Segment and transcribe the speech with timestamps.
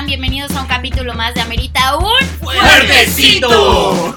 [0.00, 0.06] están?
[0.06, 4.16] Bienvenidos a un capítulo más de Amerita un ¡Fuertecito!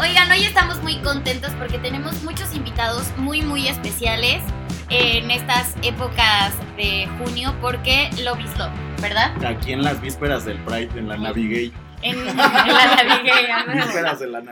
[0.00, 4.42] Oigan, hoy estamos muy contentos porque tenemos muchos invitados muy muy especiales
[4.90, 9.32] en estas épocas de junio porque Love is Love, ¿verdad?
[9.44, 11.89] Aquí en las vísperas del Pride, en la Navigate.
[12.02, 14.42] En, en la de la.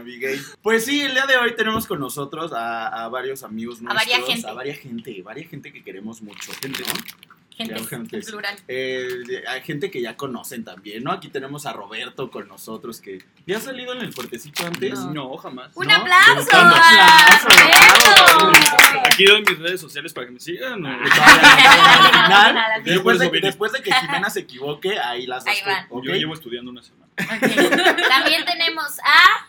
[0.62, 4.06] Pues sí, el día de hoy tenemos con nosotros a, a varios amigos A nuestros.
[4.06, 4.48] varia gente.
[4.48, 6.53] A varias gente, varias gente que queremos mucho.
[6.61, 6.92] Gente, ¿no?
[7.56, 8.16] Gente, Ya, gente.
[8.19, 8.56] en plural.
[8.69, 9.09] Eh,
[9.48, 11.11] hay gente que ya conocen también, ¿no?
[11.11, 14.98] Aquí tenemos a Roberto con nosotros que ya ha salido en el fuertecito antes.
[15.01, 15.12] No.
[15.30, 15.70] No, jamás.
[15.75, 15.95] ¡Un ¿No?
[15.97, 16.48] aplauso!
[16.53, 18.53] Un aplauso, ¡Bravo!
[19.06, 20.83] Aquí doy mis redes sociales para que me sigan.
[22.84, 23.47] Después de, Por eso vine.
[23.48, 25.56] después de que Jimena se equivoque, ahí las das.
[25.91, 27.08] Yo llevo estudiando una semana.
[27.27, 29.47] También tenemos a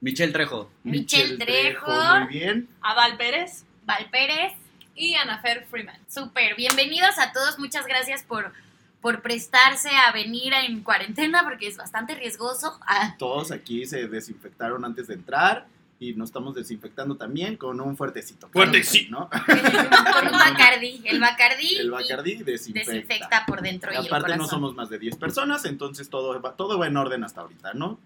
[0.00, 0.70] Michelle Trejo.
[0.84, 1.92] Michelle Trejo.
[2.20, 2.68] Muy bien.
[2.82, 4.52] a Val Pérez Val Pérez.
[4.94, 5.98] y Anafer Freeman.
[6.08, 8.52] Súper, bienvenidos a todos, muchas gracias por,
[9.00, 12.78] por prestarse a venir en cuarentena porque es bastante riesgoso.
[12.86, 15.66] Ah, Todos aquí se desinfectaron antes de entrar
[15.98, 18.48] y nos estamos desinfectando también con un fuertecito.
[18.50, 19.10] Fuertecito.
[19.12, 19.30] ¿no?
[20.12, 21.02] con un Bacardí.
[21.04, 22.92] El Bacardí, El Bacardí desinfecta.
[22.92, 26.40] desinfecta por dentro y, Y el aparte no somos más de 10 personas, entonces todo
[26.40, 27.98] va, todo va en orden hasta ahorita, ¿no?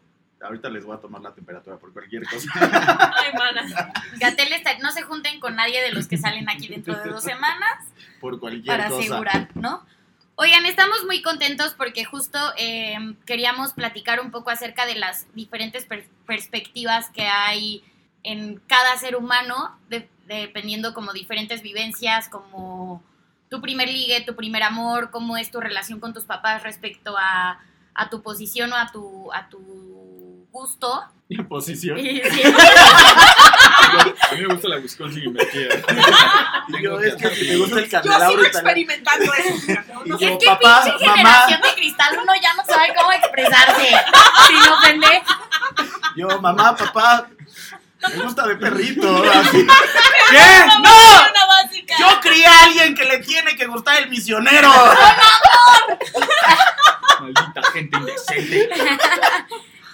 [0.42, 2.48] Ahorita les voy a tomar la temperatura por cualquier cosa.
[2.54, 3.92] Ay, mana.
[4.18, 7.22] Gatel está- no se junten con nadie de los que salen aquí dentro de dos
[7.22, 7.86] semanas
[8.20, 9.00] por cualquier para cosa.
[9.00, 9.84] asegurar, ¿no?
[10.42, 12.96] Oigan, estamos muy contentos porque justo eh,
[13.26, 17.84] queríamos platicar un poco acerca de las diferentes per- perspectivas que hay
[18.22, 23.02] en cada ser humano, de- dependiendo como diferentes vivencias, como
[23.50, 27.60] tu primer ligue, tu primer amor, cómo es tu relación con tus papás respecto a,
[27.92, 29.60] a tu posición o a tu, a tu
[30.50, 31.04] gusto.
[31.28, 31.98] En posición.
[31.98, 32.42] Y- sí.
[34.30, 35.74] A mí me gusta la Wisconsin y me quiero.
[36.68, 39.72] Y yo, es que si te gusta el Yo candelabro sigo experimentando eso.
[40.06, 42.94] No Y sé Es que papá, pinche mamá, generación de cristal uno ya no sabe
[42.96, 43.88] cómo expresarse
[44.46, 45.22] sin ofender.
[46.16, 47.26] yo, mamá, papá,
[48.08, 49.22] me gusta de perrito.
[49.30, 49.66] así.
[50.30, 50.66] ¿Qué?
[50.82, 50.90] ¡No!
[51.98, 54.72] Yo crié a alguien que le tiene que gustar el misionero.
[57.20, 58.70] Maldita gente indecente.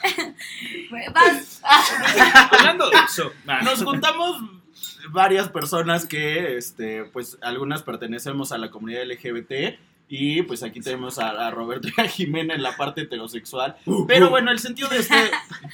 [1.14, 1.62] Vas.
[2.52, 3.32] Hablando de eso.
[3.64, 4.42] Nos juntamos
[5.10, 9.78] varias personas que, este, pues, algunas pertenecemos a la comunidad LGBT.
[10.08, 13.74] Y pues aquí tenemos a, a Roberto y a Jimena en la parte heterosexual.
[14.06, 15.16] Pero bueno, el sentido de este,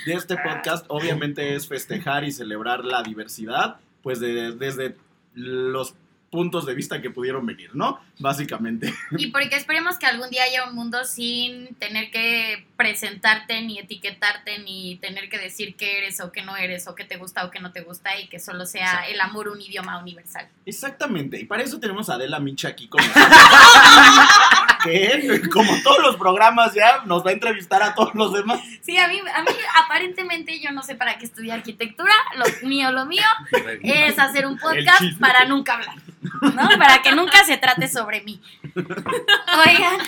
[0.07, 4.97] de este podcast obviamente es festejar y celebrar la diversidad, pues de- desde
[5.35, 5.97] los
[6.31, 8.01] puntos de vista que pudieron venir, ¿no?
[8.23, 8.93] Básicamente.
[9.19, 14.59] Y porque esperemos que algún día haya un mundo sin tener que presentarte, ni etiquetarte,
[14.61, 17.51] ni tener que decir qué eres o qué no eres, o qué te gusta o
[17.51, 19.11] qué no te gusta, y que solo sea Exacto.
[19.11, 20.49] el amor un idioma universal.
[20.65, 23.29] Exactamente, y para eso tenemos a Adela Micha aquí con nosotros.
[24.83, 28.61] que, como todos los programas ya, nos va a entrevistar a todos los demás.
[28.83, 29.49] Sí, a mí, a mí
[29.85, 33.23] aparentemente yo no sé para qué estudiar arquitectura, lo mío, lo mío
[33.83, 35.97] es hacer un podcast para nunca hablar,
[36.41, 36.69] ¿no?
[36.79, 38.41] Para que nunca se trate sobre mí.
[38.77, 39.99] Oigan,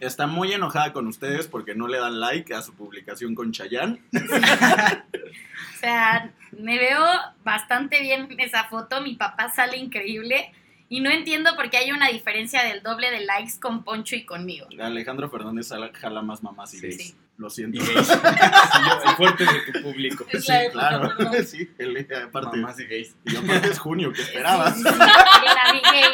[0.00, 4.00] Está muy enojada con ustedes porque no le dan like a su publicación con Chayanne.
[4.12, 7.04] o sea, me veo
[7.44, 10.52] bastante bien en esa foto, mi papá sale increíble
[10.88, 14.24] y no entiendo por qué hay una diferencia del doble de likes con Poncho y
[14.24, 14.66] conmigo.
[14.80, 16.86] Alejandro Fernández jala, más mamás y Sí.
[16.86, 17.16] gays.
[17.36, 17.78] Lo siento.
[17.78, 18.08] Y gays.
[18.10, 20.24] El fuerte de tu público.
[20.30, 21.12] Es Sí, claro.
[21.46, 22.56] Sí, él, aparte.
[22.56, 23.14] Mamás y gays.
[23.24, 24.76] Y aparte es junio, ¿qué esperabas?
[24.76, 26.12] Sí, sí, sí, la vi gay.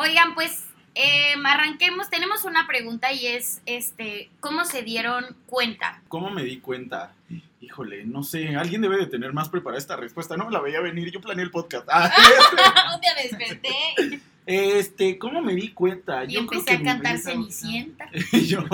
[0.00, 2.08] Oigan, pues eh, arranquemos.
[2.08, 6.00] Tenemos una pregunta y es, este, ¿cómo se dieron cuenta?
[6.08, 7.12] ¿Cómo me di cuenta?
[7.60, 10.38] Híjole, no sé, alguien debe de tener más preparada esta respuesta.
[10.38, 11.86] No me la veía venir, yo planeé el podcast.
[11.92, 12.10] Ah,
[12.94, 14.22] Un día me desperté.
[14.46, 16.24] este, ¿cómo me di cuenta?
[16.24, 18.08] Y Yo creo empecé que a cantar Cenicienta.
[18.32, 18.64] yo,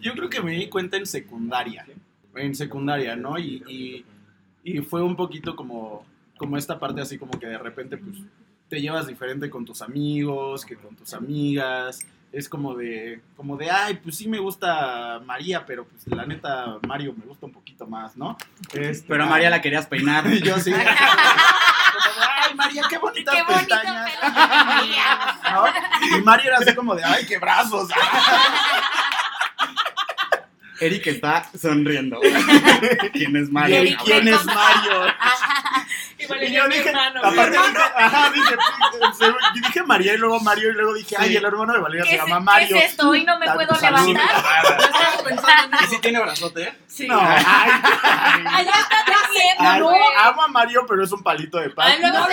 [0.00, 1.84] yo creo que me di cuenta en secundaria.
[2.36, 3.40] En secundaria, ¿no?
[3.40, 4.04] Y, y,
[4.62, 6.06] y fue un poquito como,
[6.36, 8.18] como esta parte así como que de repente pues
[8.70, 11.98] te llevas diferente con tus amigos, que con tus amigas.
[12.32, 16.78] Es como de, como de, ay, pues sí me gusta María, pero pues la neta
[16.86, 18.38] Mario me gusta un poquito más, ¿no?
[18.72, 20.24] Este, Pero a María la querías peinar.
[20.32, 20.70] Y yo sí.
[20.72, 24.10] Como de, ay, María, qué bonitas Qué pestañas.
[25.52, 26.16] ¿No?
[26.16, 27.88] Y Mario era así como de, ay, qué brazos.
[30.80, 32.20] Eric está sonriendo.
[33.12, 33.96] ¿Quién es ¿Y Mario?
[34.04, 35.12] Quién es Mario?
[36.30, 38.56] Y Igual Y era yo dije, hermano, aparte dije, ajá, dije,
[39.54, 42.10] y dije María y luego Mario y luego dije, ay, el hermano de Valeria ¿Qué
[42.10, 42.76] se llama qué Mario.
[42.76, 43.08] es esto?
[43.08, 44.30] Hoy no me puedo levantar.
[45.82, 46.74] ¿Y si tiene brazote?
[46.86, 47.06] Sí.
[47.06, 47.70] No, ay, ay,
[48.52, 48.96] Allá está
[49.28, 50.00] diciendo, ay, güey.
[50.22, 51.90] amo a Mario, pero es un palito de pan.
[51.92, 52.26] Ay, luego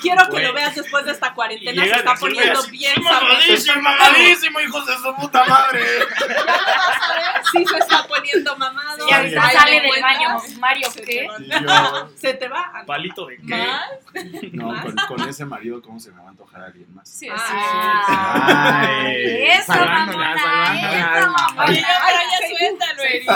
[0.00, 1.82] Quiero que lo veas después de esta cuarentena.
[1.82, 5.82] llega Se está poniendo así, bien "Sí, mamadísimo, mamadísimo, hijos de su puta madre.
[6.46, 9.06] Vas a ver si se está poniendo mamado.
[9.08, 10.10] Y ahorita Ahí sale del cuentas.
[10.18, 10.28] baño.
[10.58, 11.14] Mario, Se ¿qué?
[11.20, 11.36] te va.
[11.38, 12.82] Sí, yo- Se te va.
[12.86, 13.56] ¿Palito de qué?
[13.56, 13.82] ¿Más?
[14.52, 17.08] no, con, con ese marido, ¿cómo se me va a antojar a alguien más?
[17.08, 21.64] Sí, Ah, Ay, eso, salvándola, salvándola, eso, mamona.
[21.64, 23.26] Oye, ya suéltalo, Eri.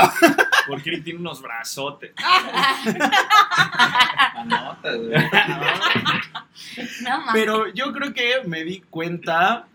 [0.66, 2.12] Porque Eric tiene unos brazotes.
[4.37, 5.12] Anotas, güey.
[7.02, 7.24] No.
[7.32, 9.66] Pero yo creo que me di cuenta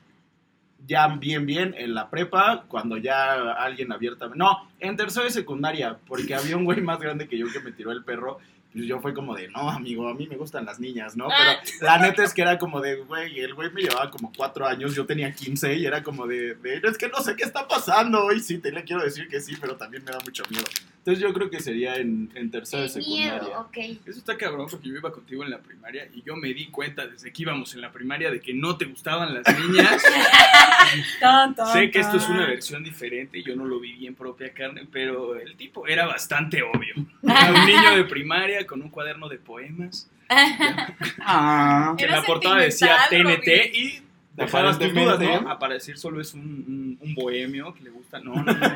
[0.88, 4.38] ya bien, bien en la prepa, cuando ya alguien abiertamente...
[4.38, 7.72] No, en tercero de secundaria, porque había un güey más grande que yo que me
[7.72, 8.40] tiró el perro.
[8.74, 11.28] Y yo fue como de, no, amigo, a mí me gustan las niñas, ¿no?
[11.28, 14.66] Pero la neta es que era como de, güey, el güey me llevaba como cuatro
[14.66, 17.68] años, yo tenía 15 y era como de, de, es que no sé qué está
[17.68, 18.32] pasando.
[18.32, 20.66] Y sí, te le quiero decir que sí, pero también me da mucho miedo.
[21.02, 23.42] Entonces yo creo que sería en, en tercero de secundaria.
[23.42, 23.78] miedo, ok.
[24.06, 27.08] Eso está cabrón porque yo iba contigo en la primaria y yo me di cuenta
[27.08, 30.00] desde que íbamos en la primaria de que no te gustaban las niñas.
[31.20, 34.14] Tan, tan, sé que esto es una versión diferente y yo no lo viví en
[34.14, 36.94] propia carne, pero el tipo era bastante obvio.
[37.24, 40.08] Era un niño de primaria con un cuaderno de poemas.
[41.20, 41.96] Ah.
[41.98, 44.02] Que en Era la portada decía TNT y
[44.36, 45.20] dejabas tus dudas.
[45.20, 45.50] ¿no?
[45.50, 48.20] Aparecer solo es un, un, un bohemio que le gusta.
[48.20, 48.76] No, no, no.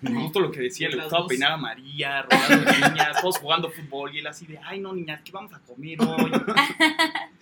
[0.00, 1.28] Me gustó lo que decía, le gustaba dos.
[1.28, 5.20] peinar a María, robando niñas, todos jugando fútbol y él así de, ay no niñas,
[5.24, 6.30] ¿qué vamos a comer hoy?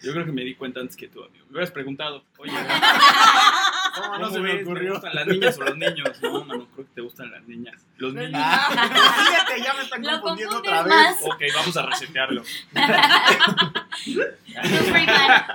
[0.03, 1.45] Yo creo que me di cuenta antes que tú, amigo.
[1.47, 4.93] Me hubieras preguntado, oye, ¿Cómo ¿cómo no se me ocurrió?
[4.95, 6.23] gustan las niñas o los niños?
[6.23, 7.75] No, mano, creo que te gustan las niñas.
[7.97, 8.33] Los niños.
[8.35, 8.69] Ah,
[9.25, 11.17] fíjate, ya me están Lo confundiendo otra más.
[11.21, 11.27] vez.
[11.33, 12.43] Ok, vamos a resetearlo.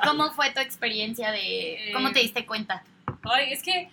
[0.06, 1.92] ¿cómo fue tu experiencia de...
[1.94, 2.84] ¿Cómo te diste cuenta?
[3.24, 3.90] Ay, es que.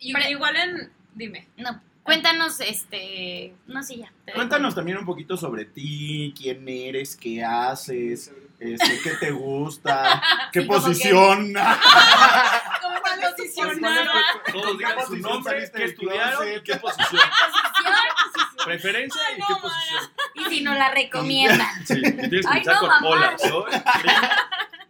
[0.00, 0.92] Pero- igual en.
[1.14, 1.48] Dime.
[1.56, 3.54] No, cuéntanos, este...
[3.66, 4.08] No, sí, ya.
[4.24, 4.36] te dejo.
[4.36, 10.22] Cuéntanos también un poquito sobre ti, quién eres, qué haces, este, qué te gusta,
[10.52, 11.52] qué Sí, posición.
[12.82, 14.12] ¿Cómo te posicionaba?
[14.52, 17.22] Todos digan su posición nombre, qué estudiaron y qué posición.
[18.64, 20.02] Preferencia y qué posición.
[20.36, 21.86] Y si no la recomiendan.
[21.86, 23.08] Sí, tienes que Ay, no, con mamá.
[23.08, 23.72] hola, soy.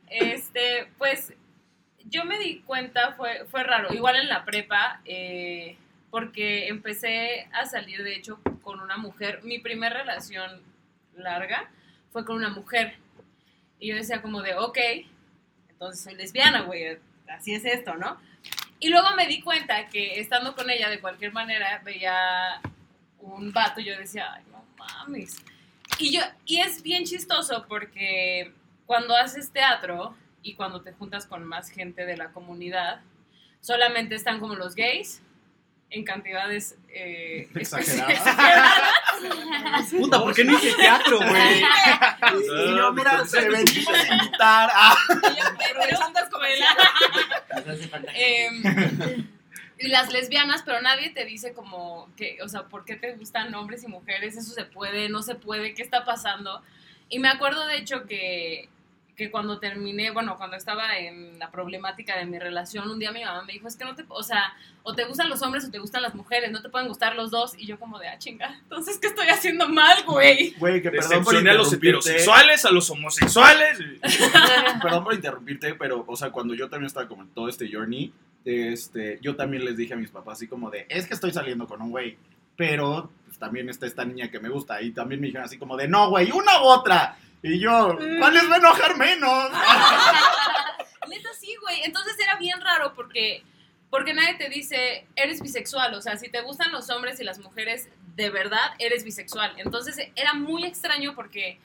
[0.08, 1.32] Este, pues
[2.04, 5.76] yo me di cuenta, fue, fue raro, igual en la prepa, eh,
[6.14, 9.40] porque empecé a salir de hecho con una mujer.
[9.42, 10.62] Mi primera relación
[11.16, 11.68] larga
[12.12, 12.94] fue con una mujer.
[13.80, 14.78] Y yo decía como de, ok,
[15.70, 18.16] entonces soy lesbiana, güey, así es esto, ¿no?
[18.78, 22.60] Y luego me di cuenta que estando con ella de cualquier manera veía
[23.18, 25.42] un vato y yo decía, ay, no mames.
[25.98, 28.52] Y, yo, y es bien chistoso porque
[28.86, 33.00] cuando haces teatro y cuando te juntas con más gente de la comunidad,
[33.60, 35.20] solamente están como los gays
[35.94, 38.22] en cantidades eh, Exageradas.
[39.90, 41.60] Puta, ¿por qué no hice teatro, güey?
[41.60, 44.92] Y yo, mira, te venimos a invitar a...
[44.92, 46.66] Aprovechando escuela.
[48.14, 49.26] Em,
[49.78, 53.54] y las lesbianas, pero nadie te dice como que, o sea, ¿por qué te gustan
[53.54, 54.36] hombres y mujeres?
[54.36, 56.62] Eso se puede, no se puede, ¿qué está pasando?
[57.08, 58.68] Y me acuerdo de hecho que,
[59.16, 63.24] que cuando terminé, bueno, cuando estaba en la problemática de mi relación, un día mi
[63.24, 65.70] mamá me dijo, es que no te, o sea, o te gustan los hombres o
[65.70, 67.52] te gustan las mujeres, no te pueden gustar los dos.
[67.56, 70.54] Y yo como de, ah, chinga, entonces, ¿qué estoy haciendo mal, güey?
[70.58, 73.78] Güey, que perdón por a los heterosexuales, a los homosexuales.
[74.82, 78.12] Perdón por interrumpirte, pero, o sea, cuando yo también estaba como en todo este journey,
[78.44, 81.66] este, yo también les dije a mis papás así como de, es que estoy saliendo
[81.66, 82.18] con un güey,
[82.56, 84.80] pero pues, también está esta niña que me gusta.
[84.80, 87.16] Y también me dijeron así como de, no, güey, una u otra.
[87.46, 89.50] Y yo, ¿cuál les va a enojar menos?
[91.08, 91.82] Neta sí, güey.
[91.84, 93.42] Entonces era bien raro porque,
[93.90, 95.92] porque nadie te dice, eres bisexual.
[95.94, 99.52] O sea, si te gustan los hombres y las mujeres, de verdad eres bisexual.
[99.58, 101.58] Entonces era muy extraño porque,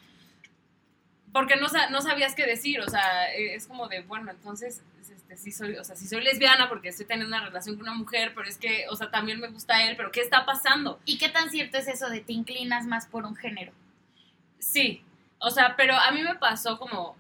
[1.31, 2.81] porque no, sa- no sabías qué decir.
[2.81, 6.21] O sea, eh, es como de, bueno, entonces este, sí soy, o sea, sí soy
[6.21, 9.39] lesbiana porque estoy teniendo una relación con una mujer, pero es que, o sea, también
[9.39, 10.99] me gusta él, pero ¿qué está pasando?
[11.05, 13.71] ¿Y qué tan cierto es eso de te inclinas más por un género?
[14.59, 15.03] Sí,
[15.39, 17.15] o sea, pero a mí me pasó como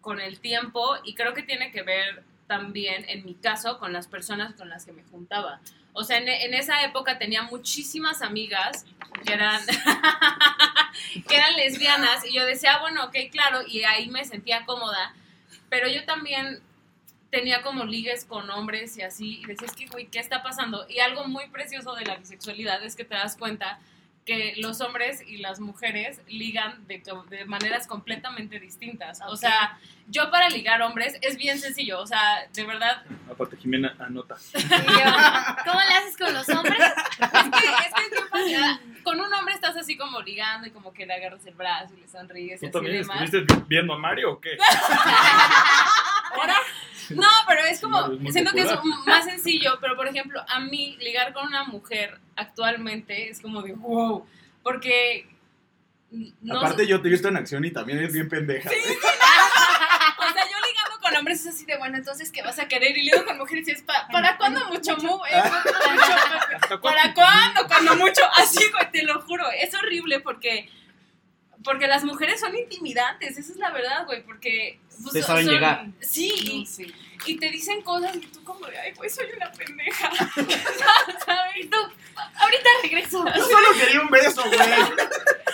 [0.00, 4.08] con el tiempo y creo que tiene que ver también, en mi caso, con las
[4.08, 5.60] personas con las que me juntaba.
[5.92, 8.84] O sea, en, en esa época tenía muchísimas amigas
[9.24, 9.60] que eran,
[11.28, 15.14] que eran lesbianas y yo decía, "Ah, bueno, ok, claro, y ahí me sentía cómoda,
[15.68, 16.60] pero yo también
[17.30, 20.86] tenía como ligues con hombres y así, y decías que, güey, ¿qué está pasando?
[20.88, 23.78] Y algo muy precioso de la bisexualidad es que te das cuenta
[24.26, 29.20] que los hombres y las mujeres ligan de, de maneras completamente distintas.
[29.26, 33.96] O sea, yo para ligar hombres es bien sencillo, o sea, de verdad, Aparte, Jimena
[33.98, 34.36] anota.
[34.52, 36.78] ¿Cómo le haces con los hombres?
[36.80, 37.36] es que
[37.68, 38.56] es, que es bien fácil.
[38.62, 41.94] Ah, Con un hombre estás así como ligando y como que le agarras el brazo
[41.96, 43.22] y le sonríes y ¿Tú así también demás.
[43.22, 44.58] estuviste viendo a Mario o qué?
[46.34, 46.56] ¿Ahora?
[47.10, 48.70] No, pero es como, No, siento que es
[49.06, 53.72] más sencillo, pero por ejemplo, a mí ligar con una mujer actualmente es como de
[53.74, 54.26] wow,
[54.62, 55.26] porque
[56.42, 58.68] no, Aparte, yo te he visto en acción y también es bien pendeja.
[58.68, 58.72] o
[60.32, 62.96] sea, yo ligando con hombres es así de bueno, entonces ¿qué vas a querer?
[62.98, 65.20] Y ligo con mujeres y es "Pa- ¿para cuándo mucho mu?
[65.30, 66.14] eh, mucho,
[66.60, 67.66] ¿Hasta ¿Para cuándo?
[67.68, 70.68] Cuando mucho, así, güey, te lo juro, es horrible porque
[71.64, 75.86] porque las mujeres son intimidantes, esa es la verdad, güey, porque pues, Te saben llegar.
[76.00, 76.92] Sí, Sí.
[77.26, 80.10] y te dicen cosas y tú como de, ay, pues soy una pendeja.
[80.34, 81.56] ¿Sabes?
[81.56, 81.76] Y tú,
[82.16, 83.24] ahorita regreso.
[83.36, 84.58] Yo solo quería un beso, güey.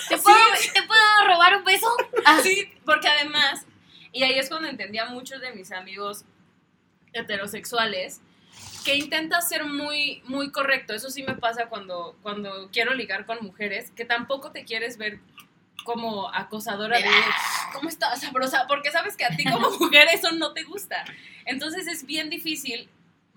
[0.09, 0.39] ¿Te puedo,
[0.75, 1.87] ¿te puedo robar un beso?
[2.25, 3.67] Ah, Sí, porque además,
[4.13, 6.25] y ahí es cuando entendía a muchos de mis amigos
[7.13, 8.21] heterosexuales,
[8.85, 10.95] que intenta ser muy, muy correcto.
[10.95, 15.19] Eso sí me pasa cuando, cuando quiero ligar con mujeres, que tampoco te quieres ver
[15.85, 17.11] como acosadora de
[17.73, 18.67] ¿cómo estás sabrosa?
[18.67, 21.05] Porque sabes que a ti como mujer eso no te gusta.
[21.45, 22.89] Entonces es bien difícil.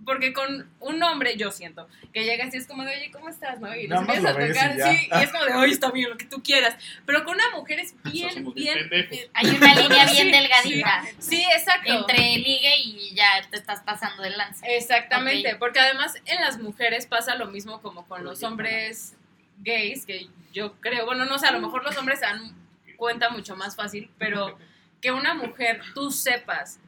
[0.05, 3.59] Porque con un hombre, yo siento, que llegas y es como de, oye, ¿cómo estás?
[3.59, 3.75] ¿No?
[3.75, 4.91] Y les empiezas a y tocar, ya.
[4.93, 6.77] sí, y es como de, oye, está bien, lo que tú quieras.
[7.05, 11.45] Pero con una mujer es bien, bien, eh, Hay una línea bien Sí, delgadita Sí,
[11.53, 11.91] exacto.
[11.91, 14.65] entre ligue y ya te estás pasando de lanza.
[14.67, 15.59] Exactamente, Ok.
[15.59, 19.17] porque además en las mujeres pasa lo mismo como con los hombres
[19.59, 22.55] gays, que yo creo, bueno, no sé, a lo mejor los hombres se dan
[22.97, 24.57] cuenta mucho más fácil, pero
[25.01, 26.79] que una mujer tú sepas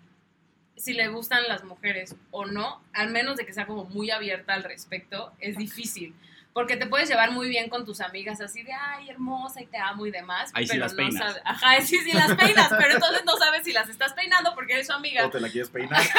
[0.75, 4.53] si le gustan las mujeres o no, al menos de que sea como muy abierta
[4.53, 6.15] al respecto, es difícil.
[6.53, 9.77] Porque te puedes llevar muy bien con tus amigas, así de, ay, hermosa, y te
[9.77, 10.51] amo y demás.
[10.53, 11.19] Ahí sí pero las no peinas.
[11.33, 14.73] sabes- Ajá, sí, sí las peinas, pero entonces no sabes si las estás peinando porque
[14.73, 15.25] eres su amiga.
[15.27, 16.01] ¿O te la quieres peinar?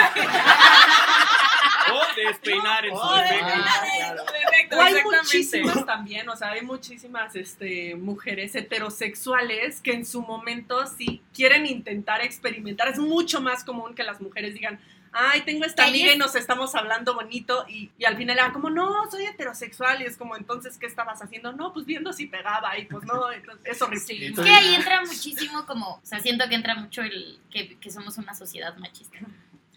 [1.93, 4.25] O despeinar en su Oh, de defecto.
[4.73, 5.19] O hay exactamente.
[5.23, 11.67] muchísimas también, o sea, hay muchísimas este, mujeres heterosexuales que en su momento si quieren
[11.67, 14.81] intentar experimentar, es mucho más común que las mujeres digan,
[15.13, 18.71] ay, tengo esta amiga y nos estamos hablando bonito y, y al final era como,
[18.71, 21.53] no, soy heterosexual y es como, entonces, ¿qué estabas haciendo?
[21.53, 24.07] No, pues viendo si pegaba y pues no, entonces, es horrible.
[24.07, 24.25] Sí.
[24.27, 27.91] Es que ahí entra muchísimo como, o sea, siento que entra mucho el que, que
[27.91, 29.19] somos una sociedad machista.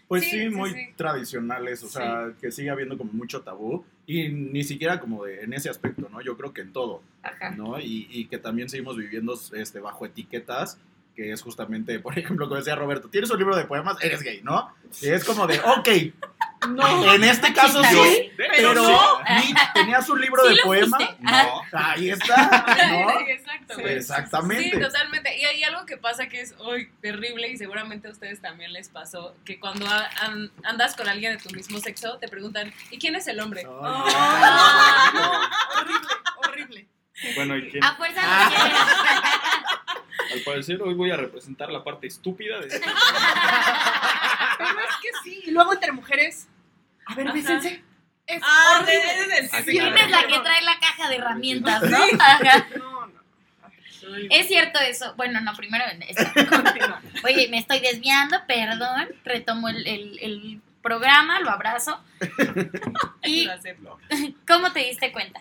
[0.08, 0.88] Pues Sí, sí, muy sí.
[0.96, 5.52] tradicionales, o sea, que sigue habiendo como mucho tabú y ni siquiera como de, en
[5.52, 6.20] ese aspecto, ¿no?
[6.20, 7.50] Yo creo que en todo, Ajá.
[7.50, 7.80] ¿no?
[7.80, 10.78] Y, y que también seguimos viviendo este, bajo etiquetas,
[11.16, 14.42] que es justamente, por ejemplo, como decía Roberto, tienes un libro de poemas, eres gay,
[14.44, 14.72] ¿no?
[15.02, 15.88] Y es como de, ok,
[16.68, 18.32] No, en este caso sí, güey.
[18.36, 18.74] pero
[19.28, 21.16] Nietzsche tenías un libro Sí de fuiste.
[21.20, 23.20] no, ahí está, ¿no?
[23.20, 23.82] Exacto, Sí.
[23.84, 24.62] Exactamente.
[24.70, 25.36] Sí, totalmente.
[25.38, 28.88] Y hay algo que pasa que es hoy terrible y seguramente a ustedes también les
[28.88, 32.98] pasó, que cuando a- an- andas con alguien de tu mismo sexo, te preguntan, ¿y
[32.98, 33.64] quién es el hombre?
[33.68, 36.08] Ah, no, horrible,
[36.46, 36.86] horrible.
[37.34, 37.82] Bueno, ¿y quién?
[37.84, 38.78] A fuerza no quieres.
[40.32, 42.68] Al parecer hoy voy a representar la parte estúpida de...
[44.58, 46.48] Pero es que sí, y luego entre mujeres,
[47.06, 47.82] a ver, bésense.
[48.26, 49.48] Es Ah, horrible.
[49.64, 51.98] ¿Quién es la que trae la caja de herramientas, no?
[52.18, 52.66] Ajá.
[52.76, 53.22] No, no.
[54.30, 55.14] Es cierto eso.
[55.16, 56.24] Bueno, no, primero en eso.
[56.34, 57.00] Continúa.
[57.24, 59.08] Oye, me estoy desviando, perdón.
[59.24, 62.00] Retomo el, el- el programa, lo abrazo.
[63.24, 63.48] ¿Y
[64.46, 65.40] cómo te diste cuenta?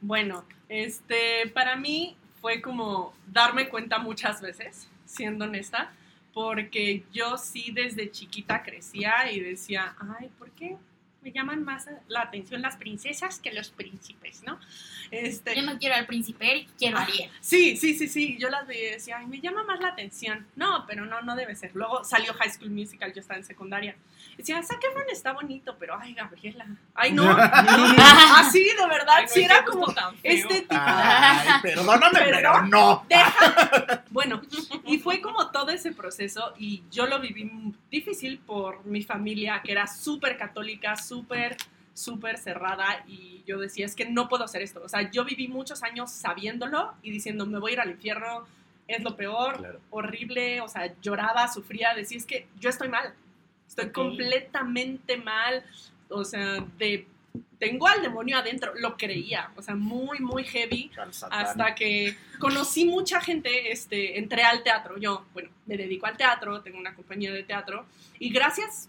[0.00, 5.92] Bueno, este, para mí fue como darme cuenta muchas veces, siendo honesta,
[6.32, 10.76] porque yo sí desde chiquita crecía y decía, ay, ¿por qué
[11.22, 14.58] me llaman más la atención las princesas que los príncipes, no?
[15.10, 17.30] Este, Yo no quiero al príncipe Eric, quiero a Ariel.
[17.40, 18.38] Sí, sí, sí, sí.
[18.38, 20.46] Yo las veía y decía, ay, me llama más la atención.
[20.56, 21.72] No, pero no, no debe ser.
[21.74, 23.96] Luego salió High School Musical, yo estaba en secundaria.
[24.36, 26.66] Decía, Zac Efron está bonito, pero ay, Gabriela.
[26.94, 27.24] Ay, no.
[28.36, 29.86] Así, de verdad, Ay, no, sí era como
[30.22, 30.74] este tipo.
[30.76, 32.70] Ay, perdóname, pero Perdón.
[32.70, 33.04] no.
[34.10, 34.40] Bueno,
[34.86, 39.60] y fue como todo ese proceso y yo lo viví m- difícil por mi familia,
[39.64, 41.56] que era súper católica, súper,
[41.92, 44.80] súper cerrada y yo decía, es que no puedo hacer esto.
[44.84, 48.46] O sea, yo viví muchos años sabiéndolo y diciendo, me voy a ir al infierno,
[48.86, 49.80] es lo peor, Claro.
[49.90, 53.12] horrible, o sea, lloraba, sufría, decía, es que yo estoy mal,
[53.66, 55.64] estoy completamente mal,
[56.08, 57.06] o sea, de...
[57.60, 60.90] Tengo al demonio adentro, lo creía, o sea, muy, muy heavy
[61.30, 64.96] hasta que conocí mucha gente, este, entré al teatro.
[64.96, 67.84] Yo, bueno, me dedico al teatro, tengo una compañía de teatro
[68.18, 68.88] y gracias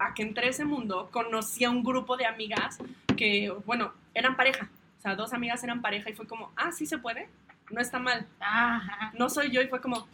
[0.00, 2.78] a que entré a ese mundo conocí a un grupo de amigas
[3.16, 4.68] que, bueno, eran pareja.
[4.98, 7.28] O sea, dos amigas eran pareja y fue como, ah, sí se puede,
[7.70, 8.26] no está mal.
[8.40, 9.12] Ajá.
[9.14, 10.08] No soy yo y fue como,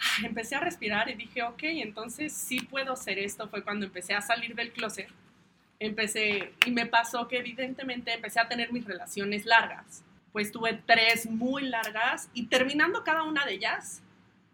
[0.00, 3.48] ah, empecé a respirar y dije, ok, entonces sí puedo hacer esto.
[3.48, 5.08] Fue cuando empecé a salir del closet.
[5.78, 10.02] Empecé, y me pasó que evidentemente empecé a tener mis relaciones largas.
[10.32, 14.02] Pues tuve tres muy largas y terminando cada una de ellas,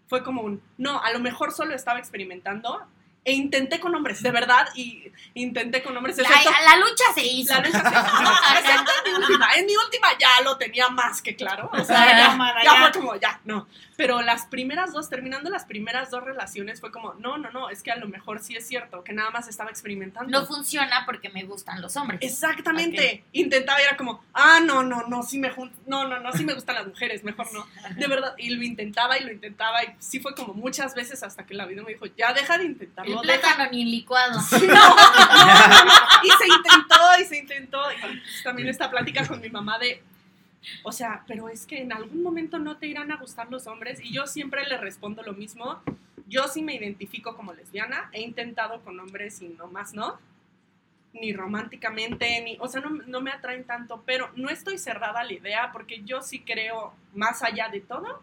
[0.09, 2.87] fue como un, no, a lo mejor solo estaba experimentando
[3.25, 6.17] e intenté con hombres, de verdad, y intenté con hombres.
[6.19, 7.53] La, excepto- la lucha se hizo.
[7.55, 9.55] la lucha se- excepto en mi última.
[9.57, 11.69] En mi última ya lo tenía más que claro.
[11.73, 12.81] O sea, Ya, ya, mana, ya ya.
[12.83, 13.67] fue como, ya, no.
[13.99, 17.83] Pero las primeras dos, terminando las primeras dos relaciones, fue como, no, no, no, es
[17.83, 20.31] que a lo mejor sí es cierto, que nada más estaba experimentando.
[20.31, 22.21] No funciona porque me gustan los hombres.
[22.23, 23.25] Exactamente.
[23.33, 25.51] Intentaba y era como, ah, no, no, no, sí me
[25.87, 27.67] no, no, no, sí me gustan las mujeres, mejor no.
[27.97, 31.45] De verdad, y lo intentaba y lo intentaba y sí fue como muchas veces hasta
[31.45, 34.41] que la vida me dijo, ya deja de El intentarlo, deja plátano ni licuado.
[34.43, 35.93] Sí, no, no, no, no.
[36.23, 37.91] Y se intentó, y se intentó.
[37.91, 40.05] Y pues, también esta plática con mi mamá de,
[40.83, 44.01] o sea, pero es que en algún momento no te irán a gustar los hombres.
[44.03, 45.81] Y yo siempre le respondo lo mismo.
[46.27, 48.11] Yo sí me identifico como lesbiana.
[48.13, 50.19] He intentado con hombres y no más no.
[51.13, 55.25] Ni románticamente, ni, o sea, no, no me atraen tanto, pero no estoy cerrada a
[55.25, 58.23] la idea porque yo sí creo, más allá de todo,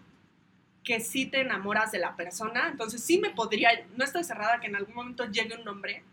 [0.83, 2.69] que sí te enamoras de la persona.
[2.69, 6.03] Entonces sí me podría, no estoy cerrada que en algún momento llegue un hombre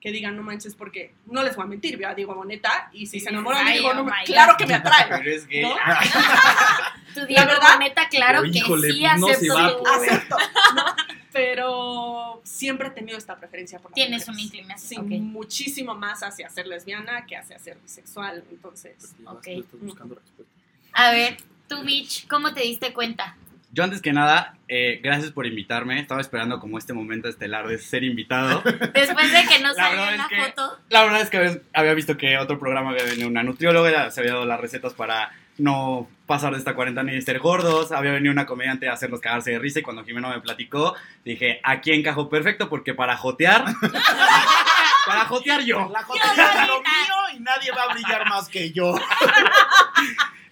[0.00, 2.14] que diga no manches porque no les voy a mentir, ¿verdad?
[2.16, 4.58] digo boneta y si se enamoran digo no, oh me- my claro God.
[4.58, 5.06] que me atrae.
[5.08, 5.62] Pero es gay.
[5.62, 5.74] ¿No?
[7.14, 10.12] Tu Diego verdad- neta, claro que híjole, sí pues, no acepto va, tu- pues.
[10.12, 10.36] Acepto,
[10.76, 10.84] ¿no?
[11.32, 14.28] Pero siempre he tenido esta preferencia por Tienes mujeres.
[14.28, 15.08] una inclinación.
[15.08, 19.14] Sí, muchísimo más hacia ser lesbiana que hacia ser bisexual, entonces.
[19.26, 19.46] Ok.
[19.46, 20.54] Ya estás buscando respuesta.
[20.92, 21.36] A ver,
[21.68, 23.36] tú, Mitch, ¿cómo te diste cuenta?
[23.70, 26.00] Yo antes que nada, eh, gracias por invitarme.
[26.00, 28.62] Estaba esperando como este momento estelar de ser invitado.
[28.94, 30.78] Después de que no salió la que- foto.
[30.88, 34.20] La verdad es que había- visto que otro programa había venido una nutrióloga, ya se
[34.20, 37.92] había dado las recetas para no pasar de esta cuarentena y ser gordos.
[37.92, 40.94] Había venido una comediante a hacerlos cagarse de risa y cuando Jimeno me platicó,
[41.24, 43.64] dije, aquí encajó perfecto porque para jotear,
[45.06, 45.90] para jotear yo.
[45.92, 48.94] La jota es lo mío y nadie va a brillar más que yo.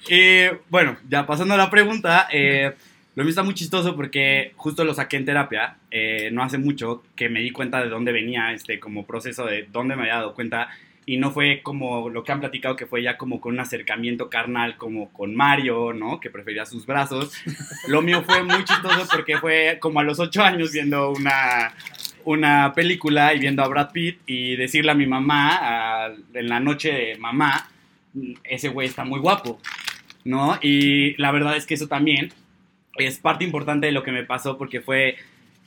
[0.09, 2.75] Y bueno, ya pasando a la pregunta, eh,
[3.17, 7.03] lo mío está muy chistoso porque justo lo saqué en terapia, eh, no hace mucho,
[7.17, 10.35] que me di cuenta de dónde venía este como proceso, de dónde me había dado
[10.35, 10.69] cuenta.
[11.07, 14.29] Y no fue como lo que han platicado, que fue ya como con un acercamiento
[14.29, 16.21] carnal, como con Mario, ¿no?
[16.21, 17.33] Que prefería sus brazos.
[17.89, 21.73] Lo mío fue muy chistoso porque fue como a los ocho años viendo una,
[22.25, 26.93] una película y viendo a Brad Pitt y decirle a mi mamá, en la noche
[26.93, 27.71] de mamá,
[28.45, 29.59] ese güey está muy guapo,
[30.25, 30.59] ¿no?
[30.61, 32.31] Y la verdad es que eso también
[32.99, 35.17] es parte importante de lo que me pasó porque fue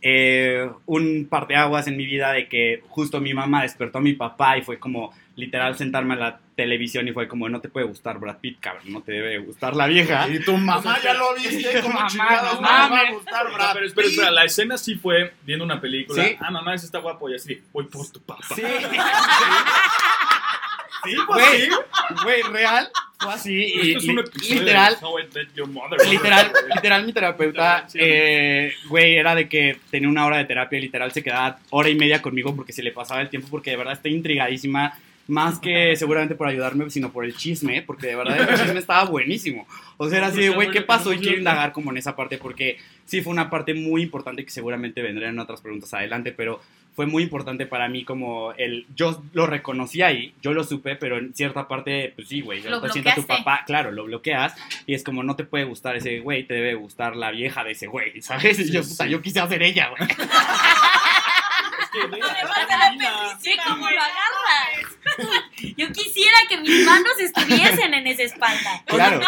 [0.02, 4.58] eh, un parteaguas en mi vida de que justo mi mamá despertó a mi papá
[4.58, 8.20] y fue como literal sentarme a la televisión y fue como no te puede gustar
[8.20, 10.28] Brad Pitt, cabrón, no te debe gustar la vieja.
[10.30, 13.14] Y tu mamá ya lo viste, como Mamá, chingados no le va a mames.
[13.14, 14.14] gustar, Brad pero espera, Pitt?
[14.18, 16.24] espera, la escena sí fue viendo una película.
[16.24, 16.36] Sí.
[16.40, 17.30] Ah, mamá, ese está guapo.
[17.30, 18.44] Y así, voy por tu papá.
[18.54, 18.62] Sí,
[21.04, 21.70] Sí, pues Güey.
[22.24, 25.68] güey, real, fue así y, Esto es un episodio literal, de How I Met Your
[25.68, 26.08] Mother.
[26.08, 30.84] literal, literal mi terapeuta, eh, güey, era de que tenía una hora de terapia y
[30.84, 33.78] literal se quedaba hora y media conmigo porque se le pasaba el tiempo porque de
[33.78, 38.50] verdad estoy intrigadísima, más que seguramente por ayudarme, sino por el chisme, porque de verdad
[38.50, 39.68] el chisme estaba buenísimo.
[39.98, 41.14] O sea, era así de, güey, ¿qué pasó?
[41.14, 44.50] Y quiero indagar como en esa parte porque sí fue una parte muy importante que
[44.50, 46.62] seguramente vendrán en otras preguntas adelante, pero
[47.00, 51.18] fue muy importante para mí como el, yo lo reconocí ahí, yo lo supe, pero
[51.18, 54.54] en cierta parte, pues sí, güey, Lo sienta tu papá, claro, lo bloqueas
[54.86, 57.72] y es como no te puede gustar ese güey, te debe gustar la vieja de
[57.72, 58.60] ese güey, ¿sabes?
[58.60, 59.12] Y yo, Sí, puta, sí.
[59.12, 60.10] yo quise hacer ella, güey.
[61.92, 63.40] Que, divina.
[63.40, 64.98] Sí, como lo agarras.
[65.78, 68.84] Yo quisiera que mis manos estuviesen en esa espalda.
[68.86, 69.22] Claro.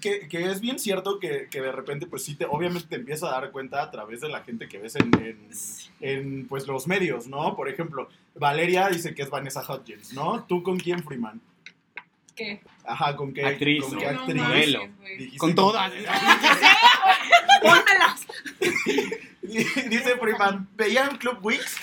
[0.00, 3.30] Que, que es bien cierto que, que de repente, pues sí, te, obviamente te empiezas
[3.30, 5.48] a dar cuenta a través de la gente que ves en, en,
[6.00, 7.56] en, pues, los medios, ¿no?
[7.56, 10.44] Por ejemplo, Valeria dice que es Vanessa Hudgens, ¿no?
[10.44, 11.40] ¿Tú con quién, Freeman?
[12.36, 12.60] ¿Qué?
[12.84, 13.98] Ajá, ¿con qué Actriz, ¿Con ¿no?
[14.00, 14.42] qué No actriz?
[14.42, 14.78] Modelo.
[14.80, 15.16] manches, güey.
[15.18, 15.92] Dijiste Con que- todas.
[17.62, 18.26] ¡Pónmelas!
[19.88, 21.76] Dice Freeman, ¿veían Club Wix?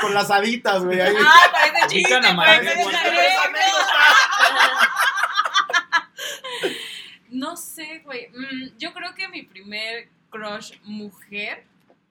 [0.00, 1.00] Con las haditas, güey.
[1.00, 1.14] ahí.
[1.18, 2.84] Ah, parece chiste, a parece.
[7.30, 8.28] No sé, güey.
[8.30, 11.64] Mm, yo creo que mi primer crush mujer,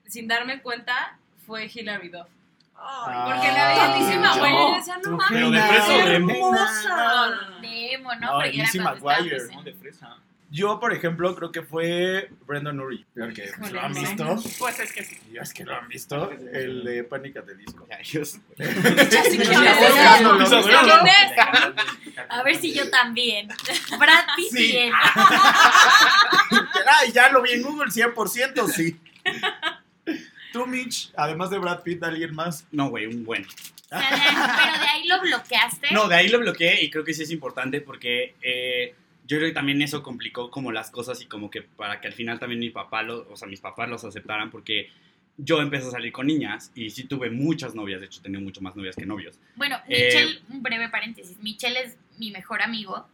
[0.05, 2.27] sin darme cuenta, fue Hilary Duff.
[2.75, 4.51] Porque la veía lindísima, güey.
[4.53, 5.27] Yo decía, no mames.
[5.31, 6.31] Pero de fresa o de emo.
[6.31, 6.89] hermosa.
[6.89, 7.59] No, no, no.
[7.61, 8.19] De emo, ¿no?
[8.19, 9.55] No, Porque era Lizzie cuando estaba McGuire, presente.
[9.55, 10.17] No, de fresa.
[10.49, 13.05] Yo, por ejemplo, creo que fue Brendan Urie.
[13.13, 14.35] Porque pues, Híjole, lo han visto.
[14.59, 15.17] Pues es que sí.
[15.31, 16.31] Y es que lo han visto.
[16.31, 17.85] El de Pánica de Disco.
[22.29, 23.49] A ver si yo también.
[23.99, 24.89] Brad Pitt Sí.
[26.85, 28.99] Ay, ya lo vi en Google 100%, sí.
[30.53, 32.65] Tú, Mitch, además de Brad Pitt, ¿alguien más?
[32.71, 33.45] No, güey, un buen.
[33.89, 35.91] Pero de ahí lo bloqueaste.
[35.91, 38.95] No, de ahí lo bloqueé y creo que sí es importante porque eh,
[39.27, 42.13] yo creo que también eso complicó como las cosas y como que para que al
[42.13, 44.89] final también mi papá, lo, o sea, mis papás los aceptaran porque
[45.37, 48.61] yo empecé a salir con niñas y sí tuve muchas novias, de hecho tenía mucho
[48.61, 49.37] más novias que novios.
[49.55, 51.37] Bueno, Eh, Michelle, un breve paréntesis.
[51.39, 53.05] Michelle es mi mejor amigo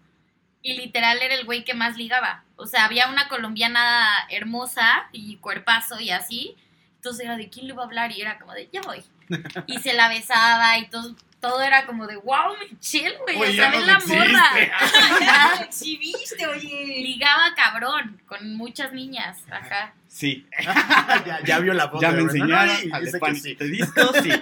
[0.62, 2.46] y literal era el güey que más ligaba.
[2.56, 6.56] O sea, había una colombiana hermosa y cuerpazo y así.
[6.96, 9.00] Entonces era de quién le va a hablar y era como de ya voy.
[9.68, 13.36] Y se la besaba y todo, todo era como de wow, Michelle, güey.
[13.36, 14.44] Güey, o ya sea, la morra.
[14.80, 15.64] Ajá.
[15.66, 17.02] exhibiste, oye.
[17.02, 19.44] Ligaba cabrón con muchas niñas.
[19.52, 19.94] Ajá.
[20.08, 20.48] Sí,
[21.26, 22.02] ya, ya vio la foto.
[22.02, 22.88] ya me enseñaron ¿no?
[22.88, 23.56] Y al dice que Spanish sí.
[23.56, 24.32] te disco, sí.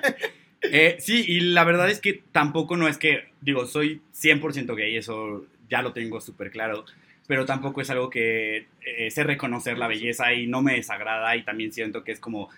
[0.63, 4.95] Eh, sí, y la verdad es que tampoco no es que, digo, soy 100% gay,
[4.95, 6.85] eso ya lo tengo súper claro,
[7.25, 11.41] pero tampoco es algo que eh, sé reconocer la belleza y no me desagrada y
[11.41, 12.49] también siento que es como,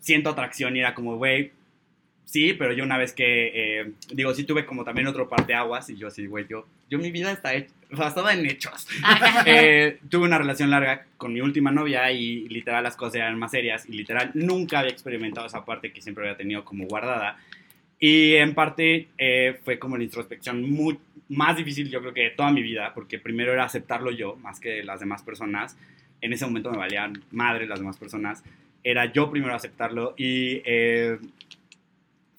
[0.00, 1.50] siento atracción y era como, güey,
[2.24, 5.54] sí, pero yo una vez que, eh, digo, sí tuve como también otro par de
[5.54, 8.86] aguas y yo así, güey, yo, yo mi vida está hecha, basada en hechos.
[9.46, 13.50] Eh, tuve una relación larga con mi última novia y literal las cosas eran más
[13.50, 17.38] serias y literal nunca había experimentado esa parte que siempre había tenido como guardada.
[17.98, 22.30] Y en parte eh, fue como la introspección muy, más difícil yo creo que de
[22.30, 25.76] toda mi vida, porque primero era aceptarlo yo más que las demás personas.
[26.20, 28.42] En ese momento me valían madre las demás personas.
[28.82, 31.18] Era yo primero aceptarlo y eh,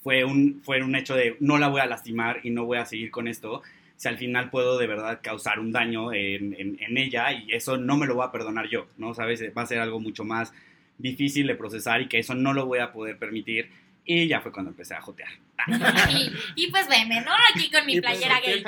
[0.03, 2.85] fue, un, fue un hecho de no la voy a lastimar y no voy a
[2.85, 3.61] seguir con esto
[3.97, 7.77] si al final puedo de verdad causar un daño en, en- en ella y eso
[7.77, 9.13] no me lo voy a perdonar yo, ¿no?
[9.13, 9.43] ¿Sabes?
[9.55, 10.51] Va a ser algo mucho más
[10.97, 13.69] difícil de procesar y que eso no lo voy a poder permitir.
[14.03, 15.29] Y ya fue cuando empecé a jotear.
[16.09, 17.31] Y, y pues veme, ¿no?
[17.53, 18.63] Aquí con mi Y pues, playera ok, gay.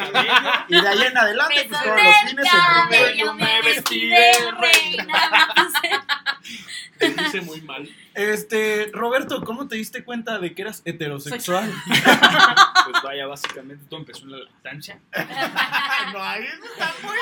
[0.70, 3.34] Y de ahí en adelante, Me pues todos los fines en cabello, primero.
[3.34, 5.14] me vestí de reina.
[7.00, 7.90] Te dice muy mal.
[8.14, 11.72] Este, Roberto, ¿cómo te diste cuenta de que eras heterosexual?
[12.84, 15.00] Pues vaya, básicamente todo empezó en la lactancia.
[16.14, 17.16] no, ahí está muy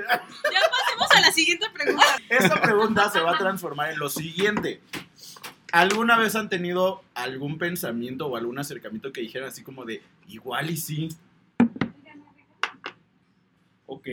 [0.00, 2.18] Ya pasemos a la siguiente pregunta.
[2.28, 4.80] Esta pregunta se va a transformar en lo siguiente.
[5.70, 10.70] ¿Alguna vez han tenido algún pensamiento o algún acercamiento que dijeran así como de igual
[10.70, 11.08] y sí?
[13.86, 14.08] Ok.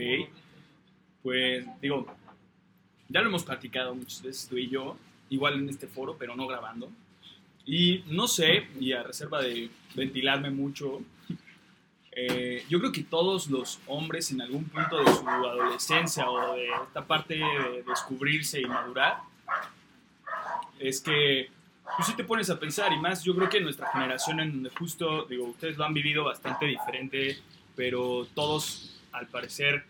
[1.24, 2.06] Pues digo,
[3.08, 4.96] ya lo hemos platicado muchas veces tú y yo,
[5.30, 6.90] igual en este foro, pero no grabando.
[7.64, 11.00] Y no sé, y a reserva de ventilarme mucho,
[12.12, 16.68] eh, yo creo que todos los hombres en algún punto de su adolescencia o de
[16.68, 19.18] esta parte de descubrirse y madurar,
[20.78, 21.50] es que
[21.96, 24.70] tú sí te pones a pensar, y más yo creo que nuestra generación en donde
[24.70, 27.38] justo, digo, ustedes lo han vivido bastante diferente,
[27.74, 29.84] pero todos, al parecer,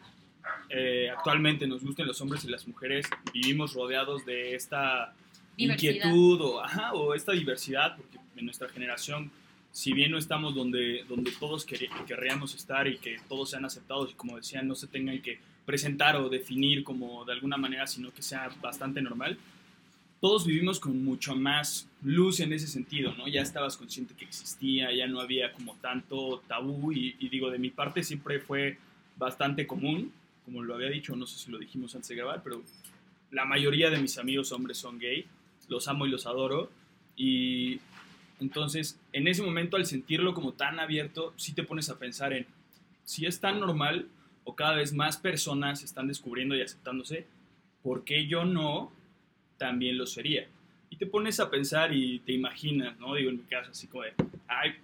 [0.71, 5.15] eh, actualmente nos gusten los hombres y las mujeres, vivimos rodeados de esta
[5.57, 5.95] Diversidad.
[5.95, 9.31] inquietud o, ajá, o esta diversidad, porque en nuestra generación,
[9.73, 14.11] si bien no estamos donde, donde todos quer- querríamos estar y que todos sean aceptados
[14.11, 18.13] y como decían, no se tengan que presentar o definir como de alguna manera, sino
[18.13, 19.37] que sea bastante normal,
[20.21, 23.29] todos vivimos con mucho más luz en ese sentido, ¿no?
[23.29, 27.59] Ya estabas consciente que existía, ya no había como tanto tabú y, y digo, de
[27.59, 28.79] mi parte siempre fue
[29.19, 30.13] bastante común,
[30.47, 32.63] como lo había dicho, no sé si lo dijimos antes de grabar, pero
[33.33, 35.27] la mayoría de mis amigos hombres son gay,
[35.69, 36.71] los amo y los adoro
[37.17, 37.81] y
[38.39, 42.47] entonces en ese momento al sentirlo como tan abierto, sí te pones a pensar en
[43.05, 44.07] si es tan normal
[44.45, 47.27] o cada vez más personas están descubriendo y aceptándose,
[47.83, 48.93] ¿por qué yo no
[49.59, 50.47] también lo sería?
[50.91, 53.17] Y te pones a pensar y te imaginas, ¿no?
[53.17, 54.13] Digo, en mi caso, así como de,
[54.47, 54.77] ay,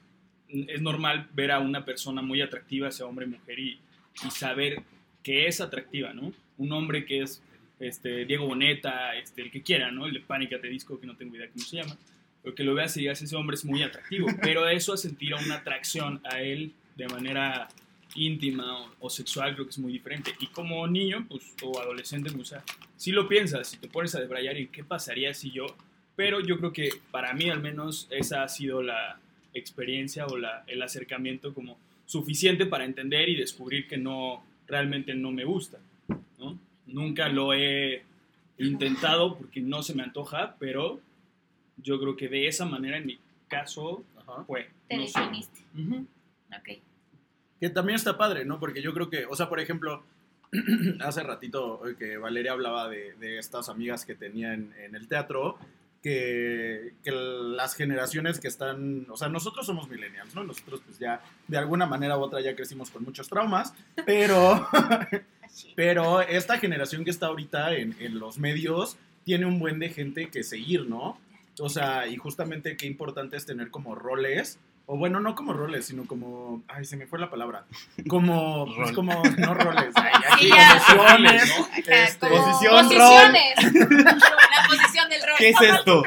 [0.49, 3.79] es normal ver a una persona muy atractiva, sea hombre o mujer, y,
[4.27, 4.83] y saber
[5.23, 6.33] que es atractiva, ¿no?
[6.59, 7.43] Un hombre que es
[7.81, 10.07] este, Diego Boneta, este, el que quiera, ¿no?
[10.07, 11.97] El de Pánica te Disco, que no tengo idea cómo se llama,
[12.43, 15.35] pero que lo veas y digas, ese hombre es muy atractivo, pero eso a sentir
[15.35, 17.69] una atracción a él de manera
[18.15, 20.33] íntima o, o sexual creo que es muy diferente.
[20.41, 22.65] Y como niño, pues, o adolescente, pues, o sea,
[22.97, 25.67] si lo piensas, si te pones a debrayar en qué pasaría si yo,
[26.15, 29.19] pero yo creo que para mí al menos esa ha sido la
[29.55, 35.31] experiencia o la, el acercamiento como suficiente para entender y descubrir que no, realmente no
[35.31, 35.79] me gusta,
[36.39, 36.59] ¿no?
[36.87, 38.03] Nunca lo he
[38.57, 40.99] intentado porque no se me antoja, pero
[41.77, 44.45] yo creo que de esa manera en mi caso Ajá.
[44.45, 44.71] fue.
[44.89, 45.61] Te no definiste.
[45.79, 46.07] Ujú.
[46.57, 46.81] Ok.
[47.61, 48.59] Que también está padre, ¿no?
[48.59, 50.03] Porque yo creo que, o sea, por ejemplo,
[51.01, 55.07] hace ratito eh, que Valeria hablaba de, de estas amigas que tenía en, en el
[55.07, 55.59] teatro,
[56.03, 60.43] que, que las generaciones que están, o sea, nosotros somos millennials, ¿no?
[60.43, 63.73] Nosotros pues ya de alguna manera u otra ya crecimos con muchos traumas,
[64.05, 64.69] pero,
[65.77, 70.29] pero esta generación que está ahorita en, en los medios tiene un buen de gente
[70.29, 71.19] que seguir, ¿no?
[71.61, 75.87] O sea, y justamente qué importante es tener como roles, o bueno, no como roles,
[75.87, 77.67] sino como, ay, se me fue la palabra,
[78.09, 80.75] como, pues como, no roles, ay, Sí, aquí ya.
[80.75, 81.55] posiciones,
[81.87, 82.39] este, rol.
[82.41, 83.55] Posiciones.
[83.63, 84.92] La posición.
[85.39, 86.03] ¿Qué es esto?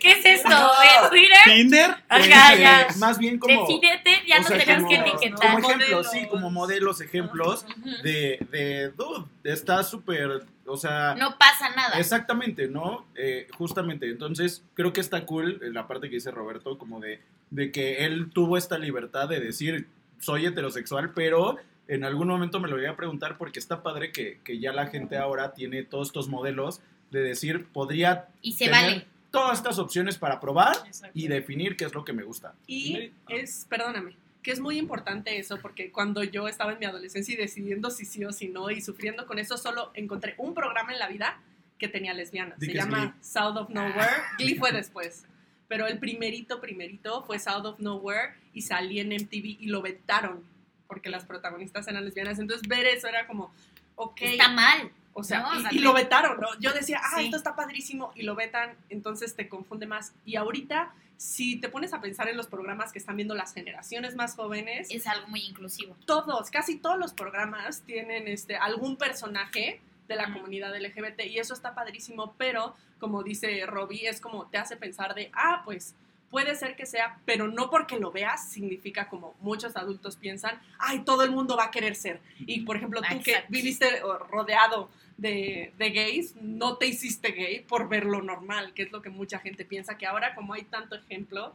[0.00, 0.48] ¿Qué es esto?
[0.50, 1.38] ¿De Twitter?
[1.44, 1.90] ¿Tinder?
[2.08, 2.86] Ajá, este, ya.
[2.98, 3.60] más bien como...
[3.60, 5.38] Defínete, ya no sea, tenemos como, que etiquetar.
[5.52, 6.10] como ejemplos, Modelos.
[6.10, 7.66] sí, como modelos, ejemplos
[8.02, 11.98] de, de, dude, está súper, o sea, No pasa nada.
[11.98, 13.06] exactamente, ¿no?
[13.14, 17.20] Eh, justamente, entonces creo que está cool eh, la parte que dice Roberto, como de,
[17.50, 19.86] de que él tuvo esta libertad de decir,
[20.20, 24.40] soy heterosexual, pero en algún momento me lo voy a preguntar porque está padre que,
[24.44, 28.82] que ya la gente ahora tiene todos estos modelos de decir, podría Y se tener
[28.82, 29.06] vale.
[29.30, 31.18] todas estas opciones para probar Exacto.
[31.18, 32.54] y definir qué es lo que me gusta.
[32.66, 37.34] Y es, perdóname, que es muy importante eso, porque cuando yo estaba en mi adolescencia
[37.34, 40.92] y decidiendo si sí o si no y sufriendo con eso, solo encontré un programa
[40.92, 41.40] en la vida
[41.78, 42.58] que tenía lesbianas.
[42.58, 43.12] Di Se llama Glee.
[43.20, 44.10] South of Nowhere.
[44.38, 45.24] Glee fue después.
[45.68, 50.42] Pero el primerito, primerito fue South of Nowhere y salí en MTV y lo vetaron
[50.86, 52.38] porque las protagonistas eran lesbianas.
[52.38, 53.52] Entonces ver eso era como,
[53.94, 54.22] ok.
[54.22, 54.90] Está mal.
[55.18, 56.46] O sea, No, o y, sea, y te- lo vetaron, ¿no?
[56.60, 57.24] Yo decía, ah, Sí.
[57.24, 60.12] esto está padrísimo, y lo vetan, entonces te confunde más.
[60.24, 64.14] Y ahorita, si te pones a pensar en los programas que están viendo las generaciones
[64.14, 65.96] más jóvenes, Es algo muy inclusivo.
[66.06, 70.34] todos, casi todos los programas tienen este, algún personaje de la Ujú.
[70.34, 75.14] comunidad LGBT, y eso está padrísimo, pero como dice Robbie, es como te hace pensar
[75.16, 75.94] de, ah, pues
[76.30, 81.00] puede ser que sea, pero no porque lo veas significa como muchos adultos piensan, ay,
[81.00, 82.20] todo el mundo va a querer ser.
[82.40, 87.88] Y por ejemplo, tú que viviste rodeado de, de gays, no te hiciste gay por
[87.88, 90.94] ver lo normal, que es lo que mucha gente piensa, que ahora como hay tanto
[90.94, 91.52] ejemplo,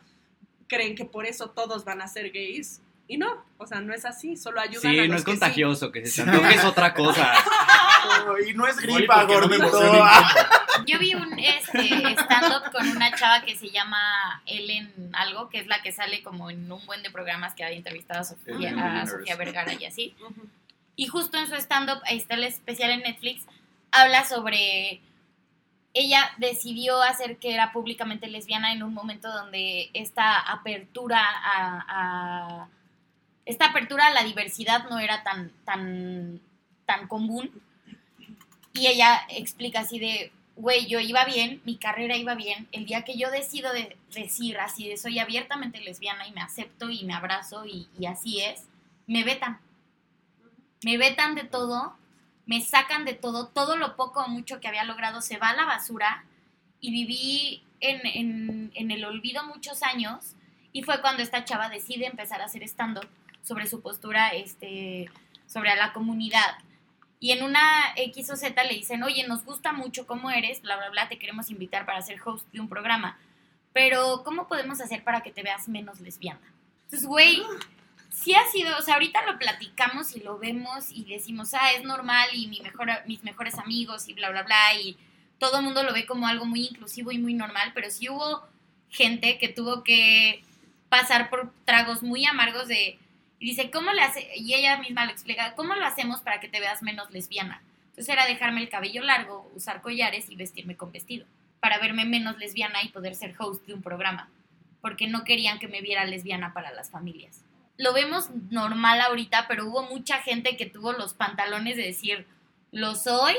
[0.67, 2.81] creen que por eso todos van a ser gays.
[3.05, 5.31] Y no, o sea, no es así, solo ayudan a Sí, los no es que
[5.31, 5.39] sí.
[5.39, 7.33] contagioso, que se antoje es otra cosa.
[8.47, 9.69] y no es gripa, porque no.
[10.85, 15.67] Yo vi un este, stand-up con una chava que se llama Ellen algo, que es
[15.67, 19.05] la que sale como en un buen de programas que ha entrevistado a Sofía, a.
[19.05, 20.15] Sofía Vergara y así.
[20.95, 23.45] Y justo en su stand-up, ahí está el especial en Netflix,
[23.93, 25.01] habla sobre...
[25.95, 32.67] Ella decidió hacer que era públicamente lesbiana en un momento donde esta apertura a,
[33.45, 36.41] esta apertura a la diversidad no era tan, tan,
[36.87, 37.51] tan común.
[38.73, 43.03] Y ella explica así de, güey, yo iba bien, mi carrera iba bien, el día
[43.03, 47.13] que yo decido de decir así de soy abiertamente lesbiana y me acepto y me
[47.13, 48.65] abrazo y así es,
[49.05, 49.59] me vetan.
[50.83, 51.95] Me vetan de todo,
[52.45, 55.55] me sacan de todo, todo lo poco o mucho que había logrado se va a
[55.55, 56.25] la basura
[56.81, 60.35] y viví en, en- en el olvido muchos años
[60.71, 63.07] y fue cuando esta chava decide empezar a hacer stand-up
[63.43, 65.09] sobre su postura este,
[65.47, 66.57] sobre la comunidad.
[67.19, 70.75] Y en una X o Z le dicen, oye, nos gusta mucho cómo eres, bla,
[70.75, 73.17] bla, bla, te queremos invitar para ser host de un programa.
[73.71, 76.41] Pero, ¿cómo podemos hacer para que te veas menos lesbiana?
[76.85, 77.41] Entonces, güey,
[78.13, 81.83] sí ha sido, o sea, ahorita lo platicamos y lo vemos y decimos, ah, es
[81.83, 84.97] normal y mi mejor, mis mejores amigos y bla, bla, bla, y
[85.39, 88.43] todo el mundo lo ve como algo muy inclusivo y muy normal, pero sí hubo
[88.89, 90.43] gente que tuvo que
[90.89, 92.99] pasar por tragos muy amargos de,
[93.39, 94.29] y dice, ¿cómo le hace?
[94.37, 97.61] Y ella misma lo explica, ¿cómo lo hacemos para que te veas menos lesbiana?
[97.89, 101.25] Entonces era dejarme el cabello largo, usar collares y vestirme con vestido,
[101.59, 104.29] para verme menos lesbiana y poder ser host de un programa,
[104.81, 107.43] porque no querían que me viera lesbiana para las familias.
[107.77, 112.27] Lo vemos normal ahorita, pero hubo mucha gente que tuvo los pantalones de decir,
[112.71, 113.35] lo soy,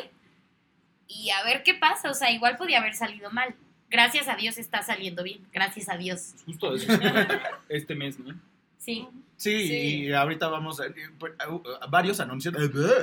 [1.07, 3.55] y a ver qué pasa, o sea, igual podía haber salido mal.
[3.91, 6.35] Gracias a Dios está saliendo bien, gracias a Dios.
[6.47, 6.91] Justo eso
[7.69, 8.35] este mes, ¿no?
[8.79, 9.07] Sí.
[9.45, 9.75] Sí, Sí.
[10.07, 12.55] y ahorita vamos a, a- varios anuncios.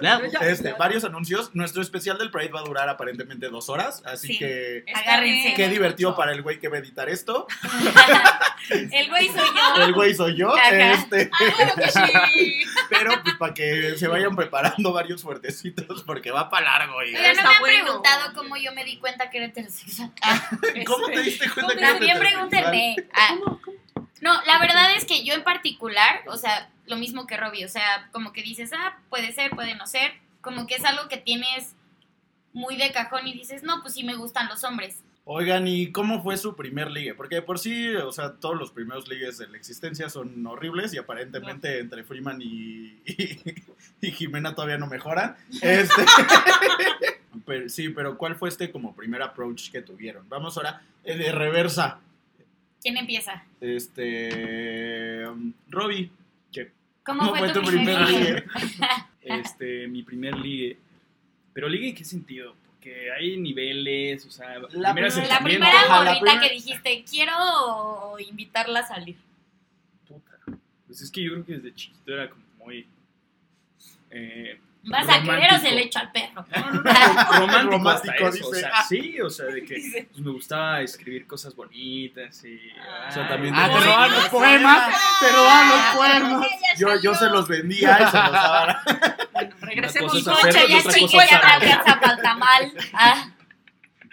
[0.01, 0.19] Ya.
[0.41, 1.53] Este, varios anuncios.
[1.53, 4.39] Nuestro especial del Pride va a durar aparentemente dos horas, así Sí.
[4.39, 5.53] que Agárrense.
[5.55, 7.45] qué divertido para el güey que va a editar esto.
[8.69, 9.83] El güey soy yo.
[9.83, 10.53] El güey soy yo.
[10.55, 12.63] Este, Ah, claro que sí.
[12.89, 17.01] pero pues para que se vayan preparando varios fuertecitos porque va para largo.
[17.03, 17.83] Y, Oigan, no Está me han bueno.
[17.83, 20.11] preguntado cómo yo me di cuenta que era heterosexual.
[20.85, 22.49] ¿Cómo te diste cuenta que también eres heterosexual?
[22.71, 22.95] pregúntenme.
[23.13, 23.35] Ah.
[24.21, 27.69] No, la verdad es que yo en particular, o sea, lo mismo que Robbie, o
[27.69, 31.17] sea, como que dices, ah, puede ser, puede no ser, como que es algo que
[31.17, 31.75] tienes
[32.53, 35.03] muy de cajón y dices, no, pues sí me gustan los hombres.
[35.23, 37.13] Oigan, ¿y cómo fue su primer ligue?
[37.13, 40.93] Porque de por sí, o sea, todos los primeros ligues de la existencia son horribles
[40.93, 43.39] y aparentemente entre Freeman y, y,
[44.01, 45.35] y Jimena todavía no mejoran.
[45.61, 46.05] Este,
[47.45, 50.27] pero, sí, pero ¿cuál fue este como primer approach que tuvieron?
[50.27, 51.99] Vamos ahora eh, de reversa.
[52.81, 53.43] ¿Quién empieza?
[53.59, 55.27] Este.
[55.27, 56.09] um, Robbie,
[57.03, 58.43] ¿Cómo, fue, tu, primer ligue?
[59.21, 60.77] Este, mi primer ligue.
[61.53, 62.55] Pero ligue en qué sentido?
[62.65, 68.17] Porque hay niveles, o sea, La primera primera- La primera morrita primera- que dijiste, quiero
[68.19, 69.17] invitarla a salir.
[70.07, 70.37] puta.
[70.87, 72.87] Pues es que yo creo que desde chiquito era como muy
[74.09, 76.43] eh, ¿Vas a querer o se le echo al perro?
[76.51, 78.59] romántico, Romántico, eso, o dice.
[78.61, 82.59] sea, sí, o sea, de que pues, me gustaba escribir cosas bonitas y...
[83.07, 84.95] O sea, también Ah, te roban los poemas.
[85.19, 86.47] te roban los poemas.
[86.79, 88.81] Yo, yo se los vendía y se los daba.
[89.33, 90.13] Bueno, regresemos.
[90.13, 91.43] Mi coche ya es ya no saber.
[91.43, 92.71] alcanza para el tamal.
[92.93, 93.31] Ah,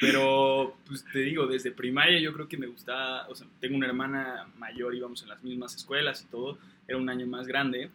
[0.01, 3.87] Pero, pues te digo, desde primaria yo creo que me gustaba, o sea, tengo una
[3.87, 7.91] hermana mayor, íbamos en las mismas escuelas y todo, era un año más grande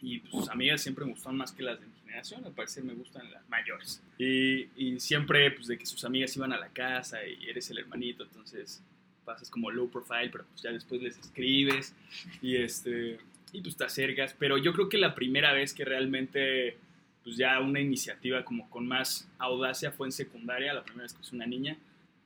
[0.00, 2.94] y pues, sus amigas siempre me gustaban más que las de generación, al parecer me
[2.94, 4.02] gustan las mayores.
[4.18, 7.78] Y, y siempre, pues de que sus amigas iban a la casa y eres el
[7.78, 8.82] hermanito, entonces
[9.24, 11.94] pasas como low profile, pero pues ya después les escribes
[12.42, 13.18] y este
[13.52, 16.76] y pues te acercas, pero yo creo que la primera vez que realmente
[17.22, 21.22] pues ya una iniciativa como con más audacia fue en secundaria, la primera vez que
[21.22, 21.78] hice una niña,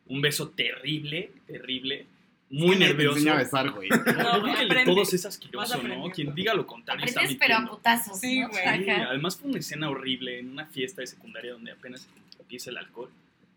[0.07, 2.07] un beso terrible, terrible,
[2.50, 3.16] muy ¿Quién te nervioso.
[3.18, 3.88] enseña a besar, güey?
[3.90, 6.11] No, Yo creo que todos es asqueroso, ¿no?
[6.11, 8.18] Quien diga lo contrario está pero a putazos.
[8.18, 8.48] Sí, ¿no?
[8.48, 8.62] güey.
[8.62, 9.08] Sí, Ajá.
[9.11, 12.08] además fue una escena horrible en una fiesta de secundaria donde apenas
[12.38, 13.11] empieza el alcohol.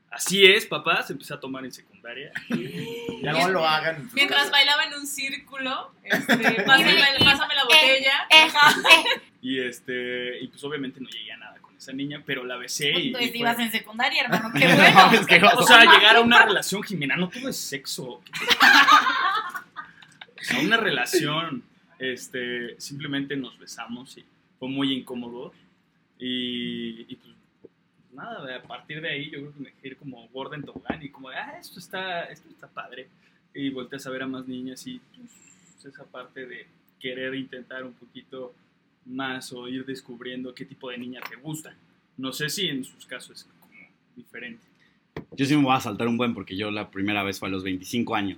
[0.10, 2.32] Así es, papá, se empezó a tomar en secundaria.
[3.22, 4.04] Ya no lo hagan.
[4.04, 4.52] sus Mientras casas.
[4.52, 8.28] bailaba en un círculo, este, pásame, pásame la botella.
[8.30, 12.58] Eh, eh, Y este, y pues obviamente no llegué a nada esa niña, pero la
[12.58, 14.52] besé y, y Pues ibas en secundaria, hermano.
[14.54, 15.12] Qué No, bueno.
[15.20, 18.04] es que vas- O sea, llegar a una relación, Jimena, no todo es sexo.
[18.08, 18.24] O
[20.44, 21.64] sea, una relación,
[22.00, 24.26] este, simplemente nos besamos y
[24.60, 25.54] fue muy incómodo.
[26.20, 27.34] Y, y pues,
[28.14, 31.02] nada, a partir de ahí yo creo que me dejé ir como gorda en tobogán
[31.02, 33.08] y como, de, ah, esto está, esto está padre.
[33.54, 36.68] Y volteas a ver a más niñas y pues, esa parte de
[37.00, 38.54] querer intentar un poquito
[39.06, 41.76] más o ir descubriendo qué tipo de niña te gusta.
[42.18, 43.74] No sé si en sus casos es como
[44.16, 44.64] diferente.
[45.32, 47.52] Yo sí me voy a saltar un buen porque yo la primera vez fue a
[47.52, 48.38] los 25 años.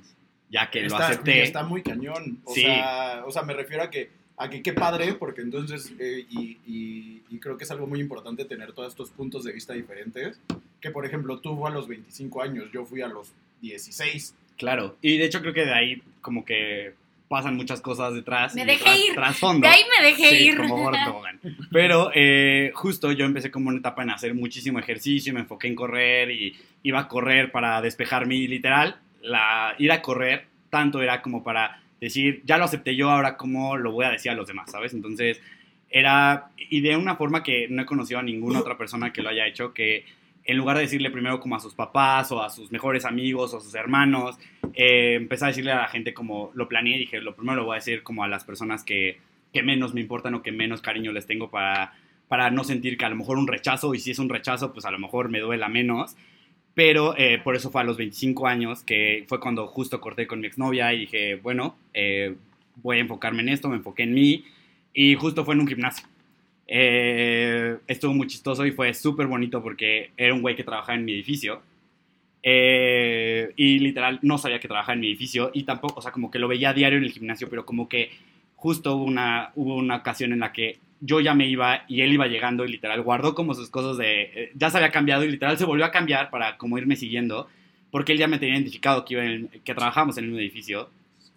[0.49, 1.41] Ya que lo está, acepté.
[1.43, 2.39] está muy cañón.
[2.43, 2.61] O, Sí.
[2.61, 6.57] sea, o sea, me refiero a que, a que qué padre, porque entonces, eh, y,
[6.67, 10.39] y- y creo que es algo muy importante tener todos estos puntos de vista diferentes.
[10.79, 14.35] Que, por ejemplo, tú fue a los 25 años, yo fui a los 16.
[14.57, 14.95] Claro.
[15.01, 16.93] Y de hecho creo que de ahí como que
[17.33, 18.53] pasan muchas cosas detrás.
[18.53, 19.13] Me dejé tras- ir.
[19.15, 19.67] Trasfondo.
[19.67, 20.57] De ahí me dejé Sí, ir.
[20.57, 21.39] como gordo tobogán.
[21.71, 25.73] Pero eh, justo yo empecé como una etapa en hacer muchísimo ejercicio, me enfoqué en
[25.75, 31.21] correr y iba a correr para despejarme y literal, la, ir a correr tanto era
[31.23, 34.47] como para decir, ya lo acepté yo, ahora cómo lo voy a decir a los
[34.47, 34.93] demás, ¿sabes?
[34.93, 35.41] Entonces
[35.89, 39.29] era, y de una forma que no he conocido a ninguna otra persona que lo
[39.29, 40.05] haya hecho, que
[40.45, 43.61] en lugar de decirle primero como a sus papás o a sus mejores amigos o
[43.61, 44.37] sus hermanos,
[44.73, 47.75] eh, empecé a decirle a la gente como lo planeé, dije, lo primero lo voy
[47.75, 49.19] a decir como a las personas que,
[49.53, 51.93] que menos me importan o que menos cariño les tengo para,
[52.27, 54.85] para no sentir que a lo mejor un rechazo, y si es un rechazo, pues
[54.85, 56.15] a lo mejor me duela menos.
[56.73, 60.39] Pero eh, por eso fue a los 25 años, que fue cuando justo corté con
[60.39, 62.35] mi exnovia y dije, bueno, eh,
[62.77, 64.45] voy a enfocarme en esto, me enfoqué en mí.
[64.91, 66.07] Y justo fue en un gimnasio.
[67.93, 71.13] Estuvo muy chistoso y fue súper bonito porque era un güey que trabajaba en mi
[71.13, 71.61] edificio.
[72.41, 76.31] Eh, y literal no sabía que trabajaba en mi edificio y tampoco, o sea, como
[76.31, 78.09] que lo veía a diario en el gimnasio, pero como que
[78.55, 82.11] justo hubo una, hubo una ocasión en la que yo ya me iba y él
[82.13, 85.29] iba llegando y literal guardó como sus cosas de, eh, ya se había cambiado y
[85.31, 87.47] literal se volvió a cambiar para como irme siguiendo,
[87.91, 90.41] porque él ya me tenía identificado que, iba en el- que trabajábamos en el mismo
[90.41, 90.89] edificio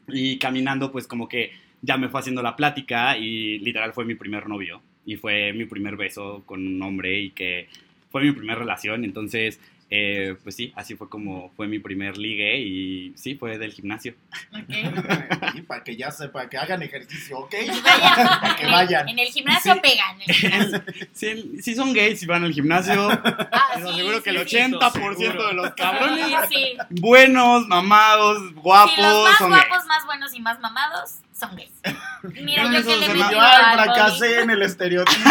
[0.09, 4.14] y caminando pues como que ya me fue haciendo la plática y literal fue mi
[4.14, 7.69] primer novio y fue mi primer beso con un hombre y que
[8.11, 12.59] fue mi primera relación, entonces eh, pues sí, así fue como fue mi primer ligue
[12.59, 14.14] y sí, fue del gimnasio.
[14.53, 15.55] Ok.
[15.55, 17.55] Y para que ya sepa, que hagan ejercicio, ¿ok?
[17.85, 18.40] Vayan.
[18.40, 19.09] Para que vayan.
[19.09, 19.81] En el gimnasio Sí.
[19.81, 20.83] pegan.
[21.12, 24.49] Si, si son gays y van al gimnasio, Ah, les sí, aseguro que sí, el
[24.49, 24.57] sí.
[24.57, 26.77] 80% de los cabrones Sí, sí.
[27.01, 31.72] buenos, mamados, guapos, Sí, los más son guapos, más buenos y más mamados son gays.
[32.22, 35.31] Mira, No, yo que le ay, fracasé en el estereotipo.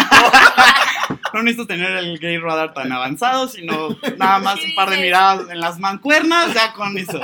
[1.32, 5.50] No necesito tener el gay radar tan avanzado, sino nada más un par de miradas
[5.50, 7.20] en las mancuernas, ya con eso.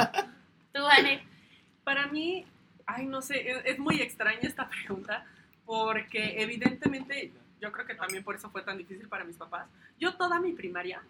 [0.73, 1.23] Tú, Anel.
[1.83, 2.45] Para mí,
[2.85, 5.25] ay, no sé, es, es muy extraña esta pregunta,
[5.65, 9.67] porque evidentemente, yo creo que también por eso fue tan difícil para mis papás.
[9.99, 11.03] Yo toda mi primaria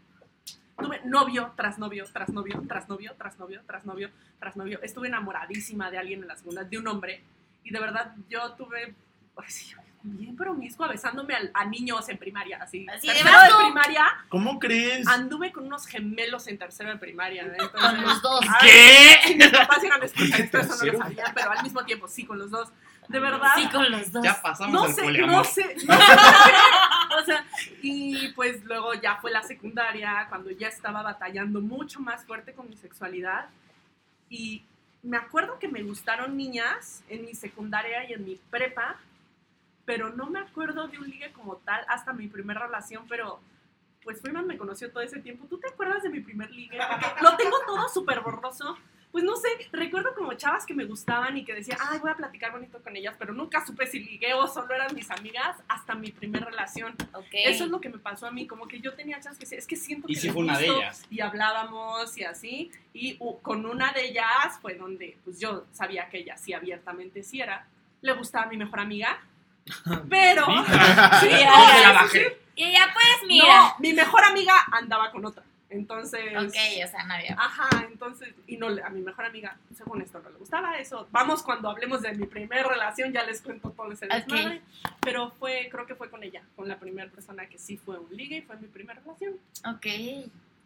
[0.78, 4.80] tuve novio tras novio, tras novio, tras novio, tras novio, tras novio, tras novio.
[4.82, 7.22] Estuve enamoradísima de alguien en la segunda, de un hombre,
[7.64, 8.94] y de verdad yo tuve
[9.36, 12.86] Ay, sí, bien promiscua, besándome al- a, niños en primaria, así.
[12.88, 15.06] Así Tercero de primaria, ¿Cómo crees?
[15.06, 17.42] anduve con unos gemelos en tercero de primaria.
[17.42, 18.40] Entonces, Con los dos.
[18.60, 19.18] ¿Qué?
[19.24, 22.26] sí, mis papás a escuchar esto, eso no lo sabían, pero al mismo tiempo, sí,
[22.26, 22.68] con los dos.
[23.08, 23.52] De verdad.
[23.56, 24.24] Sí, con los dos.
[24.24, 25.36] Ya pasamos no al sé, poliamor.
[25.36, 26.12] no sé, no sé.
[27.20, 27.44] o sea,
[27.82, 32.68] y pues luego ya fue la secundaria, cuando ya estaba batallando mucho más fuerte con
[32.68, 33.46] mi sexualidad.
[34.28, 34.64] Y
[35.02, 38.96] me acuerdo que me gustaron niñas en mi secundaria y en mi prepa,
[39.84, 43.40] pero no me acuerdo de un ligue como tal hasta mi primera relación, pero
[44.04, 45.46] pues Freeman me conoció todo ese tiempo.
[45.48, 46.78] ¿Tú te acuerdas de mi primer ligue?
[46.88, 48.76] Porque lo tengo todo súper borroso.
[49.12, 52.14] Pues no sé, recuerdo como chavas que me gustaban y que decía, ay, voy a
[52.16, 55.94] platicar bonito con ellas, pero nunca supe si ligué o solo eran mis amigas hasta
[55.94, 56.94] mi primera relación.
[57.12, 57.26] Ok.
[57.32, 59.58] Eso es lo que me pasó a mí, como que yo tenía chavas que decía,
[59.58, 61.06] es que siento Y que sí les fue una de gusto", ellas.
[61.10, 66.08] Y hablábamos y así, y uh, con una de ellas fue donde pues yo sabía
[66.08, 67.66] que ella sí abiertamente sí era.
[68.00, 69.20] Le gustaba a mi mejor amiga,
[70.08, 70.46] pero...
[70.46, 71.94] Sí, ¿Cómo ahora te la sí.
[71.94, 72.38] bajé?
[72.54, 73.46] Y ya pues, mira.
[73.46, 75.42] No, mi mejor amiga andaba con otra.
[75.72, 76.22] Entonces.
[76.36, 76.54] Ok,
[76.84, 77.34] o sea, no había.
[77.38, 81.08] Ajá, entonces, y no, le- a mi mejor amiga, según esto, no le gustaba eso.
[81.10, 84.62] Vamos, cuando hablemos de mi primera relación, ya les cuento todo ese desmadre.
[85.00, 88.14] Pero fue, creo que fue con ella, con la primera persona que sí fue un
[88.16, 89.34] ligue y fue mi primera relación.
[89.66, 89.86] Ok.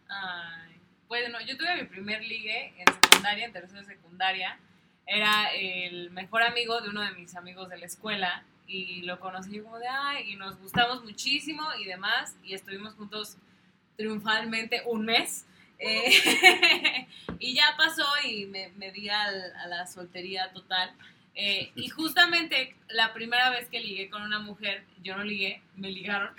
[0.09, 0.75] Ay,
[1.07, 4.57] bueno, yo tuve mi primer ligue en secundaria, en tercero de secundaria.
[5.05, 9.51] Era el mejor amigo de uno de mis amigos de la escuela y lo conocí
[9.55, 13.37] yo como de, ay, y nos gustamos muchísimo y demás y estuvimos juntos
[13.97, 15.45] triunfalmente un mes.
[15.79, 17.07] Eh,
[17.39, 20.91] y ya pasó y me, me di al- a la soltería total.
[21.39, 25.91] Eh, y justamente la primera vez que ligué con una mujer, yo no ligué, me
[25.91, 26.33] ligaron.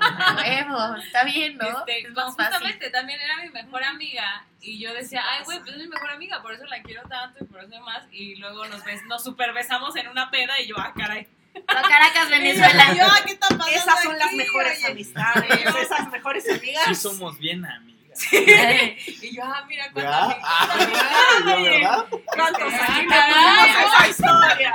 [0.00, 1.66] A huevo, está bien, ¿no?
[1.66, 5.78] Este, es justamente también era mi mejor amiga y yo decía, ay, güey, pues es
[5.78, 8.04] mi mejor amiga, por eso la quiero tanto y por eso más.
[8.12, 11.26] Y luego nos, bes nos super besamos en una peda y yo, ah, caray.
[11.66, 12.94] Caracas, Venezuela.
[12.94, 14.36] Yo, "Ah, ¿qué está pasando Esas son las aquí?
[14.36, 14.92] mejores Oye".
[14.92, 15.50] amistades,
[15.82, 16.84] esas mejores amigas.
[16.88, 17.96] Sí somos bien amigas.
[18.32, 20.76] Y yo, ah, mira cuánto Ah,
[21.40, 22.06] ¿yo, ¿verdad?
[22.34, 23.72] ¿Cuántos Ah, años caray.
[23.72, 24.74] tenemos esa historia?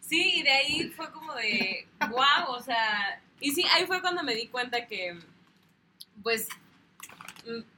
[0.00, 4.22] Sí, y de ahí fue como de, wow, o sea, y sí, ahí fue cuando
[4.22, 5.18] me di cuenta que,
[6.22, 6.48] pues,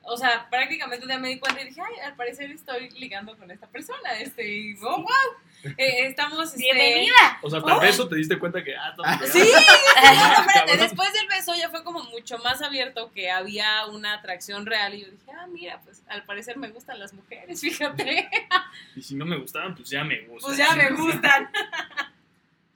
[0.03, 3.51] o sea, prácticamente ya me di cuenta y dije, ay, al parecer estoy ligando con
[3.51, 7.39] esta persona, este, y oh, wow, eh, estamos, este, Bienvenida.
[7.43, 11.13] O sea, tal vez eso te diste cuenta que, ah, estamos Sí, no, espérate, después
[11.13, 15.11] del beso ya fue como mucho más abierto que había una atracción real y yo
[15.11, 18.29] dije, ah, mira, pues al parecer me gustan las mujeres, fíjate,
[18.97, 20.49] Y si no me gustaban, pues ya me gustan.
[20.49, 21.51] pues ya me gustan.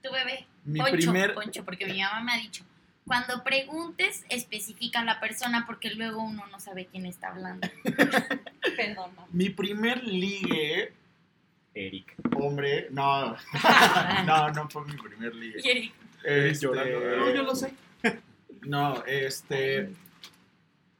[0.02, 0.46] Tu bebé.
[0.64, 1.34] Mi Poncho, primer.
[1.34, 2.64] Poncho, porque mi mamá me ha dicho,
[3.06, 7.68] cuando preguntes, especifica a la persona porque luego uno no sabe quién está hablando.
[8.76, 9.10] Perdón.
[9.32, 10.92] Mi primer ligue,
[11.74, 12.14] Eric.
[12.36, 13.36] hombre, no,
[14.26, 15.60] no, no fue mi primer ligue.
[15.62, 15.94] Y Eric,
[16.24, 17.00] Este, llorando.
[17.16, 17.74] No, yo lo sé.
[18.62, 19.90] No, este.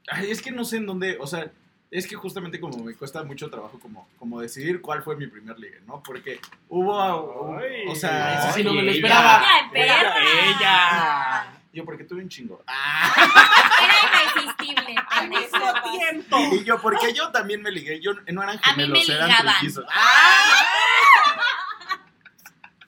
[0.09, 1.17] Ay, es que no sé en dónde.
[1.21, 1.51] O sea,
[1.93, 5.59] es que justamente como me cuesta mucho trabajo como, como decidir cuál fue mi primer
[5.61, 6.03] ligue, ¿no?
[6.03, 7.57] Porque hubo.
[7.57, 8.49] Ay, o sea.
[8.49, 9.43] ese sí no me lo ella- esperaba.
[9.43, 10.15] ¡Ya, perra!
[10.59, 11.52] Ella.
[11.73, 12.63] Yo, porque tuve un chingo.
[12.67, 13.15] Ah,
[13.83, 13.95] Era
[14.35, 14.95] irresistible.
[15.11, 16.39] Al mismo tiempo.
[16.53, 18.01] y yo, porque yo también me ligué.
[18.01, 19.85] Yo no eran gemelos, eran trillizos.
[19.91, 20.67] ¡Ah!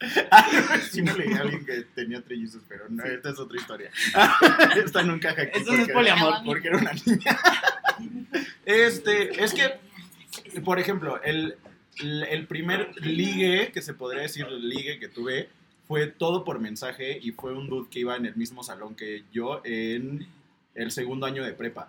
[0.91, 3.91] Sí me ligué a alguien que tenía trillizos, pero no, esta es otra historia.
[4.77, 5.61] Esta no encaja aquí.
[5.61, 6.45] Eso es poliamor.
[6.45, 7.39] Porque era una niña.
[8.67, 9.81] Este, es que,
[10.61, 11.57] por ejemplo, el
[11.99, 15.49] el primer ligue, que se podría decir ligue que tuve,
[15.87, 19.25] fue todo por mensaje y fue un dude que iba en el mismo salón que
[19.33, 20.27] yo en
[20.75, 21.89] el segundo año de prepa.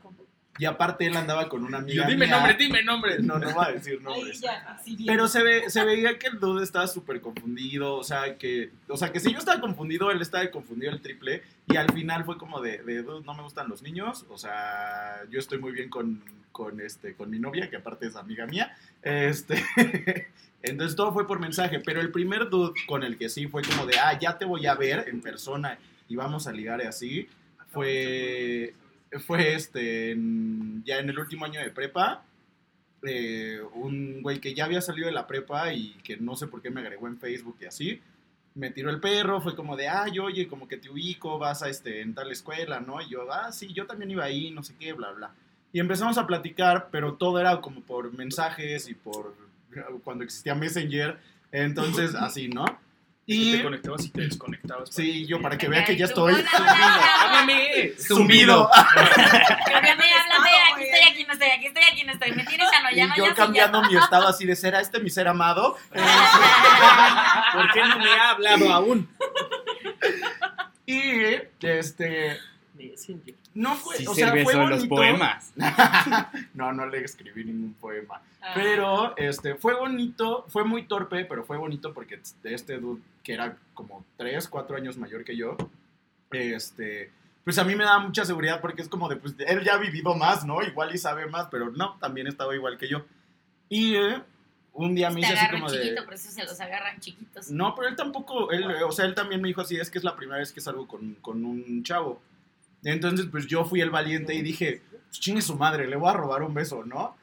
[0.57, 2.35] Y aparte él andaba con una yo, amiga dime mía.
[2.35, 3.19] nombre, dime nombre.
[3.19, 4.39] No, no va a decir nombres.
[4.39, 4.79] ya.
[5.05, 8.95] Pero se, ve, se veía que el dude estaba súper confundido, o sea, que o
[8.95, 12.37] sea que si yo estaba confundido, él estaba confundido el triple, y al final fue
[12.37, 15.89] como de, de dude, no me gustan los niños, o sea, yo estoy muy bien
[15.89, 16.23] con,
[16.53, 19.61] con, este, con mi novia, que aparte es amiga mía, este,
[20.69, 23.85] entonces todo fue por mensaje, pero el primer dude con el que sí fue como
[23.85, 27.27] de, ah, ya te voy a ver en persona y vamos a ligar y así,
[27.71, 28.73] fue,
[29.25, 32.23] fue este, en- ya en el último año de prepa,
[33.03, 36.61] eh, un güey que ya había salido de la prepa y que no sé por
[36.61, 38.01] qué me agregó en Facebook y así.
[38.55, 41.69] Me tiró el perro, fue como de, ay, oye, como que te ubico, vas a
[41.69, 43.01] este, en tal escuela, ¿no?
[43.01, 45.33] Y yo, ah, sí, yo también iba ahí, no sé qué, bla, bla.
[45.73, 49.35] Y empezamos a platicar, pero todo era como por mensajes y por
[50.03, 51.19] cuando existía Messenger,
[51.51, 52.65] entonces así, ¿no?
[53.27, 54.89] Y te conectabas y te desconectabas.
[54.91, 56.35] sí, yo para que vea que ya estoy.
[56.53, 57.93] ¡Háblame!
[57.97, 58.69] sumido.
[58.71, 59.09] Háblame,
[59.73, 62.31] háblame, aquí estoy, aquí no estoy, aquí estoy, aquí no estoy.
[62.33, 64.81] Me tienes a no, ya Y no, yo cambiando mi estado así de ser a
[64.81, 65.75] este mi ser amado.
[67.53, 69.09] ¿Por qué no me ha hablado aún?
[70.85, 71.01] Y,
[71.61, 72.37] este,
[73.55, 74.95] no fue, Sí o se sea, fue en los bonito.
[74.95, 75.53] poemas.
[76.53, 78.21] no, no le escribí ningún poema.
[78.41, 78.51] Ah.
[78.53, 83.33] Pero este, fue bonito, fue muy torpe, pero fue bonito porque de este dude, que
[83.33, 85.55] era como 3, 4 años mayor que yo,
[86.31, 87.11] este,
[87.45, 89.77] pues a mí me da mucha seguridad porque es como de, pues él ya ha
[89.77, 90.61] vivido más, ¿no?
[90.61, 93.05] Igual y sabe más, pero no, también estaba igual que yo.
[93.69, 94.21] Y eh,
[94.73, 95.81] un día me Te hice así como de...
[95.81, 97.49] chiquito, por eso se los agarran chiquitos.
[97.49, 100.03] No, pero él tampoco, él, o sea, él también me dijo así, es que es
[100.03, 102.21] la primera vez que salgo con, con un chavo.
[102.85, 106.13] Entonces, pues yo fui el valiente y dije, pues chingue su madre, le voy a
[106.13, 107.17] robar un beso, ¿no?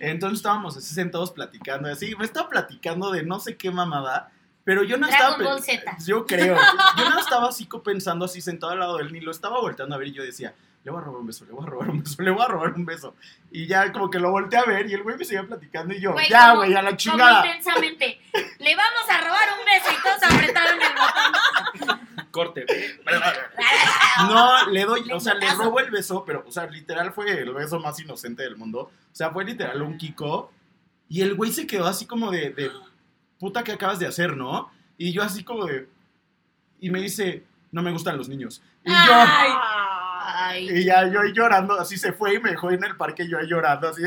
[0.00, 4.30] Entonces estábamos así sentados platicando, así, me estaba platicando de no sé qué mamada,
[4.64, 5.50] pero yo no Dragon estaba...
[5.54, 5.96] Ball Z.
[6.04, 6.56] Yo creo,
[6.98, 9.94] yo no estaba así pensando así sentado al lado de él, ni lo estaba volteando
[9.94, 11.90] a ver y yo decía, le voy a robar un beso, le voy a robar
[11.90, 13.14] un beso, le voy a robar un beso.
[13.50, 16.00] Y ya como que lo volteé a ver y el güey me seguía platicando y
[16.00, 17.44] yo, Güey, ya, como- güey, a la Como chingada.
[17.46, 18.20] intensamente.
[18.60, 20.88] Le vamos a robar un beso y todos apretaron el
[21.88, 21.95] botón.
[22.36, 22.66] Corte.
[24.28, 27.52] No, le doy, o sea, le robo el beso, pero, o sea, literal fue el
[27.52, 28.80] beso más inocente del mundo.
[28.80, 30.50] O sea, fue literal un Kiko.
[31.08, 32.70] Y el güey se quedó así como de, de
[33.38, 34.70] puta que acabas de hacer, ¿no?
[34.96, 35.86] Y yo así como de.
[36.80, 38.62] Y me dice, no me gustan los niños.
[38.84, 38.96] Y yo.
[38.96, 39.50] Ay.
[40.48, 40.68] Ay.
[40.70, 43.38] Y ya yo ahí llorando, así se fue y me dejó en el parque yo
[43.38, 44.02] ahí llorando, así.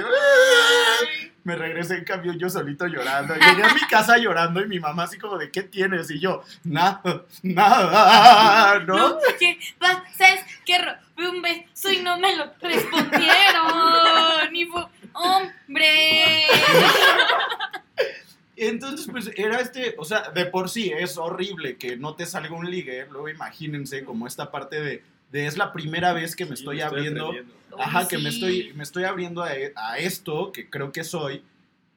[1.44, 3.34] Me regresé en cambio yo solito llorando.
[3.34, 6.12] Llegué a mi casa llorando y mi mamá así como de, ¿qué tienes?
[6.12, 8.98] Y yo, nada, nada, ¿no?
[8.98, 10.34] No, ¿qué pasa?
[10.34, 14.56] Es que robé un beso y no me lo respondieron.
[14.56, 16.44] Y fue, hombre.
[18.56, 22.54] Entonces, pues era este, o sea, de por sí es horrible que no te salga
[22.54, 23.08] un ligue.
[23.10, 26.82] Luego imagínense como esta parte de, de es la primera vez que me Sí, estoy
[26.82, 27.34] abriendo.
[27.78, 31.44] Ajá, que me estoy, me estoy abriendo a, a esto que creo que soy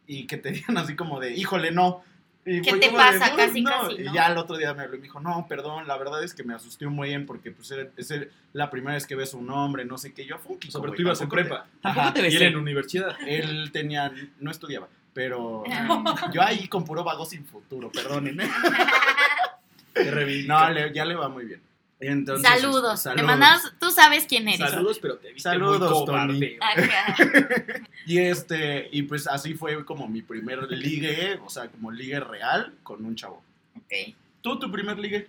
[0.07, 2.03] y que te digan así como de, híjole, no.
[2.45, 3.31] Y ¿Qué te de, pasa?
[3.31, 3.71] "Uy, Casi, no".
[3.71, 6.23] casi, Y ya el otro día me habló y me dijo, no, perdón, la verdad
[6.25, 9.15] es que me asusté un buen porque pues era- es el- la primera vez que
[9.15, 10.27] ves a un hombre, no sé qué.
[10.27, 11.67] Yo fue un O Kiko, sea, pero güey, tú ibas en tampoco te- prepa.
[11.81, 12.47] Tampoco te Y él besé.
[12.49, 13.17] en universidad.
[13.27, 15.63] Él tenía, no estudiaba, pero
[16.35, 18.49] yo ahí con puro vago sin futuro, perdónenme.
[20.47, 21.61] No, le- ya le va muy bien.
[22.05, 22.99] Entonces, Saludos.
[22.99, 23.27] este, Te saludos.
[23.27, 24.59] mandamos, tú sabes quién eres.
[24.71, 26.59] Saludos, pero te viste Saludos, muy cobarde.
[28.07, 32.75] Y este, y pues así fue como mi primer ligue, o sea, como ligue real
[32.83, 33.45] con un chavo.
[33.77, 34.15] Ok.
[34.41, 35.29] ¿Tú tu primer ligue?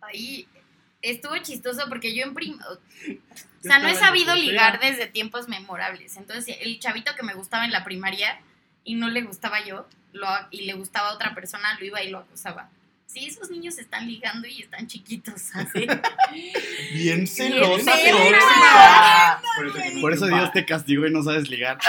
[0.00, 0.46] Ahí
[1.02, 2.58] estuvo chistoso porque yo en prim...
[2.60, 6.16] O sea, no he sabido ligar desde tiempos memorables.
[6.16, 8.40] Entonces, el chavito que me gustaba en la primaria
[8.84, 12.10] y no le gustaba yo, lo, y le gustaba a otra persona, lo iba y
[12.10, 12.70] lo acusaba.
[13.10, 15.86] Sí, esos niños están ligando y están chiquitos, así.
[16.92, 19.42] Bien celosa, celosa, celosa.
[19.56, 20.26] Por Por eso.
[20.26, 21.78] Dios te castigó y no sabes ligar.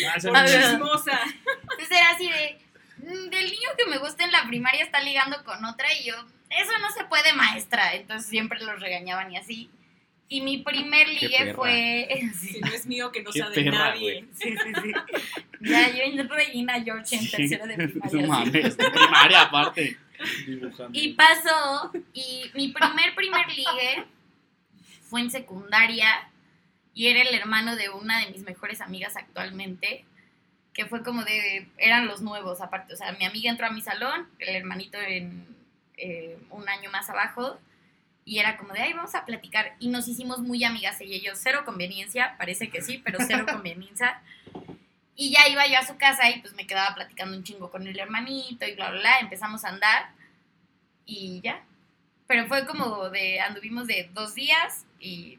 [0.00, 0.14] Ah.
[0.46, 1.18] Chismosa.
[1.62, 2.60] Entonces era así de,
[2.98, 6.14] "Mm, del niño que me gusta en la primaria está ligando con otra y yo,
[6.50, 7.94] eso no se puede, maestra.
[7.94, 9.68] Entonces siempre los regañaban y así.
[10.28, 12.08] Y mi primer ligue fue...
[12.38, 14.24] Si sí, no es mío, que no Qué sea de perra, nadie.
[14.34, 14.92] sí, sí, sí.
[15.60, 18.22] Ya, yo en Regina George en tercero de primaria.
[18.22, 19.96] No mames, de primaria aparte.
[20.46, 20.98] dibujando.
[20.98, 24.04] Y pasó, y mi primer, primer ligue
[25.08, 26.28] fue en secundaria
[26.94, 30.04] y era el hermano de una de mis mejores amigas actualmente,
[30.74, 33.80] que fue como de, eran los nuevos aparte, o sea, mi amiga entró a mi
[33.80, 35.46] salón, el hermanito en
[35.96, 37.58] eh, un año más abajo,
[38.28, 41.22] y era como de, ay, vamos a platicar, y nos hicimos muy amigas ella y
[41.22, 44.20] yo, cero conveniencia, parece que sí, pero cero conveniencia.
[45.16, 47.86] Y ya iba yo a su casa y pues me quedaba platicando un chingo con
[47.86, 49.18] el hermanito y bla, bla, bla.
[49.20, 50.10] Empezamos a andar
[51.06, 51.64] y ya.
[52.26, 55.38] Pero fue como de, anduvimos de dos días y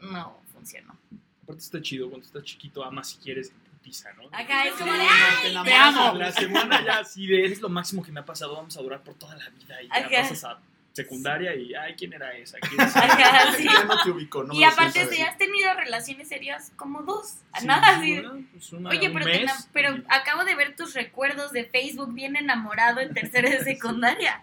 [0.00, 0.94] no funcionó.
[1.42, 4.28] Aparte está chido, cuando estás chiquito amas si quieres putiza, ¿no?
[4.30, 6.14] Acá es como de, Sí, ¡ay, no, te te amo!
[6.18, 9.02] La semana ya así de, eres lo máximo que me ha pasado, vamos a durar
[9.02, 9.82] por toda la vida.
[9.82, 10.60] Y ya pasas a
[10.92, 12.58] secundaria y, ay, ¿quién era esa?
[12.58, 13.04] ¿Quién es esa?
[13.04, 13.64] Ajá, sí.
[13.64, 17.36] Ya no te ubico, no Y aparte, si has tenido relaciones serias como dos.
[17.58, 18.18] Sí, Nada así.
[18.18, 22.12] una, pues una- Oye, pero, te pero y- acabo de ver tus recuerdos de Facebook
[22.14, 24.42] bien enamorado en tercero de secundaria.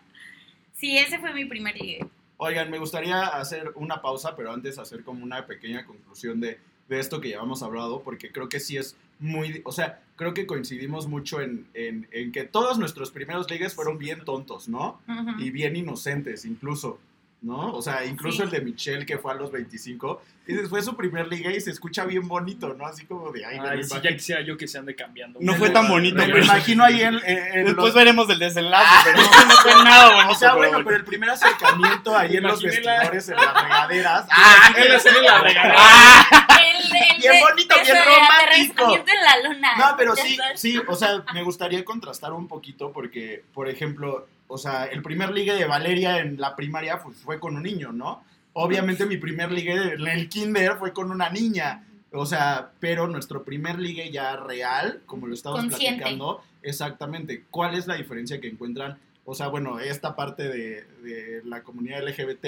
[0.73, 2.05] Sí, ese fue mi primer ligue.
[2.37, 6.99] Oigan, me gustaría hacer una pausa, pero antes hacer como una pequeña conclusión de, de
[6.99, 10.45] esto que ya hemos hablado, porque creo que sí es muy, o sea, creo que
[10.47, 14.99] coincidimos mucho en, en, en que todos nuestros primeros ligues fueron bien tontos, ¿no?
[15.39, 16.99] Y bien inocentes, incluso,
[17.41, 17.73] ¿no?
[17.73, 18.43] O sea, incluso Sí.
[18.43, 21.69] el de Michelle, que fue a los 25, dices, fue su primer ligue y se
[21.69, 22.87] escucha bien bonito, ¿no?
[22.87, 25.37] Así como de, ay, Ay, imagino- ya quisiera yo que se ande cambiando.
[25.41, 28.89] No fue tan bonito, pero- imagino ahí en, en- en Después los- veremos el desenlace,
[29.05, 30.31] pero no fue nada bonito.
[30.31, 34.27] O sea, bueno, pero el primer acercamiento ahí en los la- vestidores, en las regaderas.
[34.31, 36.46] Ah, él hacer la regadera.
[36.95, 38.83] El, Bien bonito, eso bien romántico.
[38.85, 39.69] aterrizamiento en la luna.
[39.77, 44.57] No, pero sí, sí, o sea, me gustaría contrastar un poquito porque, por ejemplo, o
[44.57, 48.23] sea, el primer ligue de Valeria en la primaria pues, fue con un niño, ¿no?
[48.53, 51.83] Obviamente mi primer ligue en el kinder fue con una niña.
[52.11, 55.97] O sea, pero nuestro primer ligue ya real, como lo estamos Consciente.
[56.01, 57.43] platicando, exactamente.
[57.51, 58.97] ¿Cuál es la diferencia que encuentran?
[59.25, 62.45] O sea, bueno, esta parte de, de la comunidad LGBT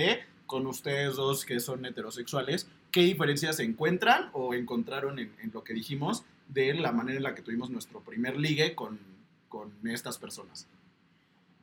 [0.49, 5.63] con ustedes dos que son heterosexuales, ¿qué diferencias se encuentran o encontraron en, en lo
[5.63, 8.99] que dijimos de la manera en la que tuvimos nuestro primer ligue con,
[9.47, 10.67] con estas personas?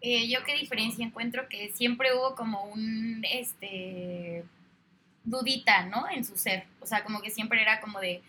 [0.01, 4.45] Eh, yo qué diferencia encuentro que siempre hubo como un, este,
[5.25, 6.09] dudita, ¿no?
[6.09, 6.67] En su ser.
[6.81, 8.23] O sea, como que siempre era como de,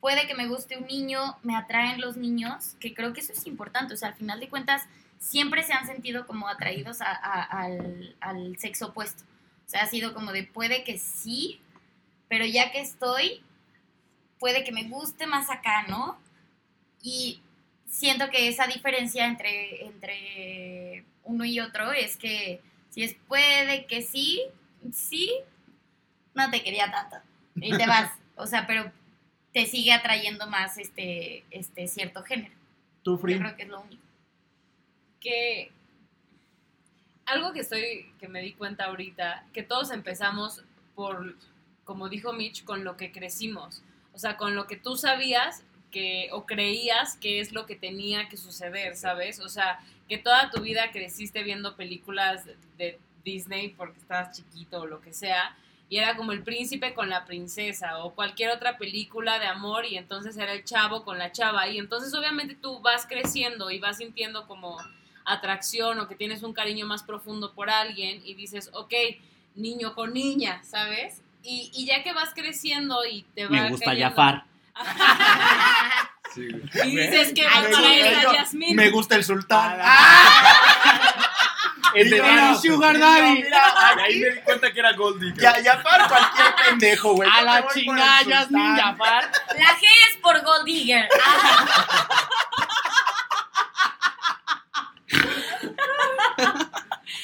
[0.00, 3.46] puede que me guste un niño, me atraen los niños, que creo que eso es
[3.46, 3.94] importante.
[3.94, 4.82] O sea, al final de cuentas,
[5.18, 9.22] siempre se han sentido como atraídos a- a- al, al sexo opuesto.
[9.66, 11.60] O sea, ha sido como de, puede que sí,
[12.32, 13.42] pero ya que estoy,
[14.38, 16.18] puede que me guste más acá, ¿no?
[17.02, 17.42] Y
[17.84, 24.00] siento que esa diferencia entre, entre uno y otro es que si es puede que
[24.00, 24.44] sí,
[24.94, 25.30] sí,
[26.32, 27.16] no te quería tanto.
[27.56, 28.10] Y te vas.
[28.36, 28.90] O sea, pero
[29.52, 32.54] te sigue atrayendo más este, este cierto género.
[33.02, 34.02] ¿Tú, Yo creo que es lo único.
[35.20, 35.70] que
[37.26, 40.64] algo que estoy que me di cuenta ahorita que todos empezamos
[40.94, 41.36] por
[41.84, 43.82] como dijo Mitch con lo que crecimos.
[44.12, 48.28] O sea con lo que tú sabías que o creías que es lo que tenía
[48.30, 49.78] que suceder sabes o sea
[50.08, 52.46] que toda tu vida creciste viendo películas
[52.78, 55.54] de Disney porque estabas chiquito o lo que sea
[55.92, 59.98] y era como el príncipe con la princesa o cualquier otra película de amor y
[59.98, 61.68] entonces era el chavo con la chava.
[61.68, 64.78] Y entonces obviamente tú vas creciendo y vas sintiendo como
[65.26, 68.94] atracción o que tienes un cariño más profundo por alguien y dices, ok,
[69.54, 71.20] niño con niña, ¿sabes?
[71.42, 74.44] Y, y ya que vas creciendo y te va Me gusta cayendo- Jafar.
[76.84, 78.46] y dices que va para.
[78.74, 79.78] Me gusta el sultán.
[81.94, 83.44] El de Mira, Daddy Sugar Daddy.
[84.02, 85.34] Ahí me di cuenta que era Goldie.
[85.36, 87.28] ya, ya para cualquier pendejo, güey.
[87.30, 88.24] A la chingada.
[88.24, 89.30] Jasmine Jafar.
[89.58, 91.06] La G es por Gold Digger.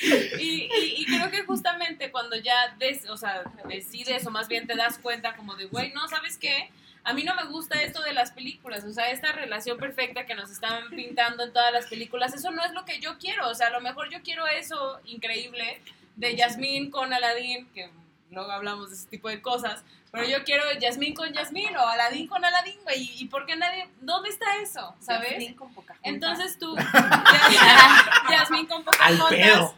[0.01, 4.67] Y, y- y creo que justamente cuando ya des, o sea, decides o más bien
[4.67, 6.71] te das cuenta como de, güey, no, ¿sabes qué?
[7.05, 10.35] A mí no me gusta esto de las películas, o sea, esta relación perfecta que
[10.35, 13.55] nos están pintando en todas las películas, eso no es lo que yo quiero, o
[13.55, 15.83] sea, a lo mejor yo quiero eso increíble
[16.17, 17.91] de Yasmín con Aladdin, que
[18.31, 22.27] luego hablamos de ese tipo de cosas, pero yo quiero Yasmín con Yasmín o Aladdin
[22.29, 24.95] con Aladdin, güey, y, y por qué nadie, ¿dónde está eso?
[25.01, 25.31] ¿Sabes?
[25.33, 26.07] Yasmín con Pocahontas.
[26.13, 28.85] Entonces tú, Ya- Yasmín con Al
[29.19, 29.75] Pocahontas, pedo.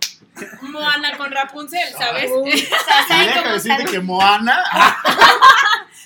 [0.62, 2.30] Moana con Rapunzel, ¿sabes?
[2.34, 3.92] O sea, Y ¿saben deja cómo de decirte están?
[3.92, 4.64] que Moana.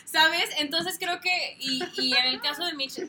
[0.04, 0.48] ¿Sabes?
[0.58, 3.00] Entonces creo que, y, y en el caso de Mitch,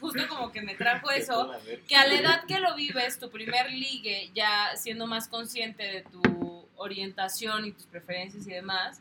[0.00, 1.52] justo como que me trajo eso,
[1.86, 6.00] que a la edad que lo vives, tu primer ligue, ya siendo más consciente de
[6.02, 6.22] tu
[6.76, 9.00] orientación y tus preferencias y demás,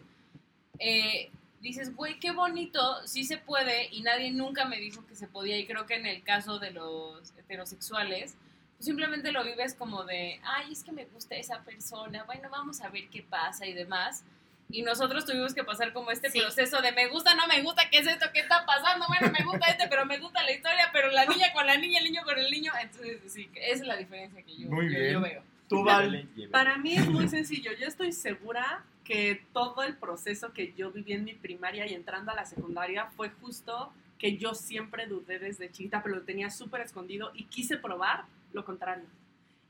[0.80, 1.30] eh,
[1.62, 5.58] dices, güey, qué bonito, sí se puede, y nadie nunca me dijo que se podía,
[5.58, 8.36] y creo que en el caso de los heterosexuales,
[8.78, 12.82] pues simplemente lo vives como de, ay, es que me gusta esa persona, bueno, vamos
[12.82, 14.24] a ver qué pasa y demás.
[14.70, 16.40] Y nosotros tuvimos que pasar como este Sí.
[16.40, 18.26] proceso de me gusta, no me gusta, ¿qué es esto?
[18.34, 19.06] ¿Qué está pasando?
[19.08, 22.00] Bueno, me gusta este, pero me gusta la historia, pero la niña con la niña,
[22.00, 22.72] el niño con el niño.
[22.82, 25.14] Entonces, sí, esa es la diferencia que yo, Muy yo- bien.
[25.14, 25.44] yo veo.
[25.68, 26.28] Tú, Val.
[26.52, 27.72] Para mí es muy sencillo.
[27.80, 32.32] Yo estoy segura que todo el proceso que yo viví en mi primaria y entrando
[32.32, 36.82] a la secundaria fue justo que yo siempre dudé desde chiquita, pero lo tenía súper
[36.82, 39.06] escondido y quise probar lo contrario.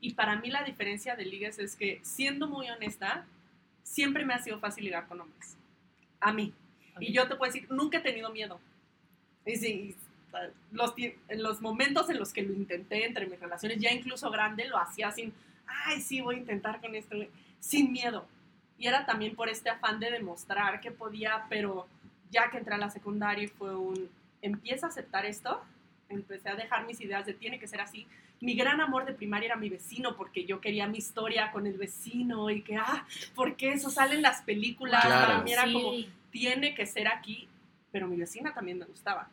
[0.00, 3.26] Y para mí la diferencia de ligas es que, siendo muy honesta,
[3.82, 5.56] siempre me ha sido fácil ligar con hombres.
[6.20, 6.52] A mí.
[7.00, 8.60] Y yo te puedo decir, nunca he tenido miedo.
[9.44, 9.96] Y sí,
[10.72, 14.30] los, ti- en los momentos en los que lo intenté entre mis relaciones, ya incluso
[14.30, 15.32] grande, lo hacía sin,
[15.66, 17.16] ay, sí, voy a intentar con esto,
[17.60, 18.26] sin miedo.
[18.78, 21.86] Y era también por este afán de demostrar que podía, pero
[22.30, 24.08] ya que entré a la secundaria y fue un,
[24.42, 25.62] empieza a aceptar esto,
[26.08, 28.06] empecé a dejar mis ideas de tiene que ser así.
[28.40, 31.78] Mi gran amor de primaria era mi vecino, porque yo quería mi historia con el
[31.78, 35.04] vecino y que, ah, porque eso sale en las películas.
[35.04, 35.26] Claro.
[35.26, 35.72] Para mí era Sí.
[35.72, 35.92] como,
[36.30, 37.48] tiene que ser aquí,
[37.90, 39.28] pero mi vecina también me gustaba.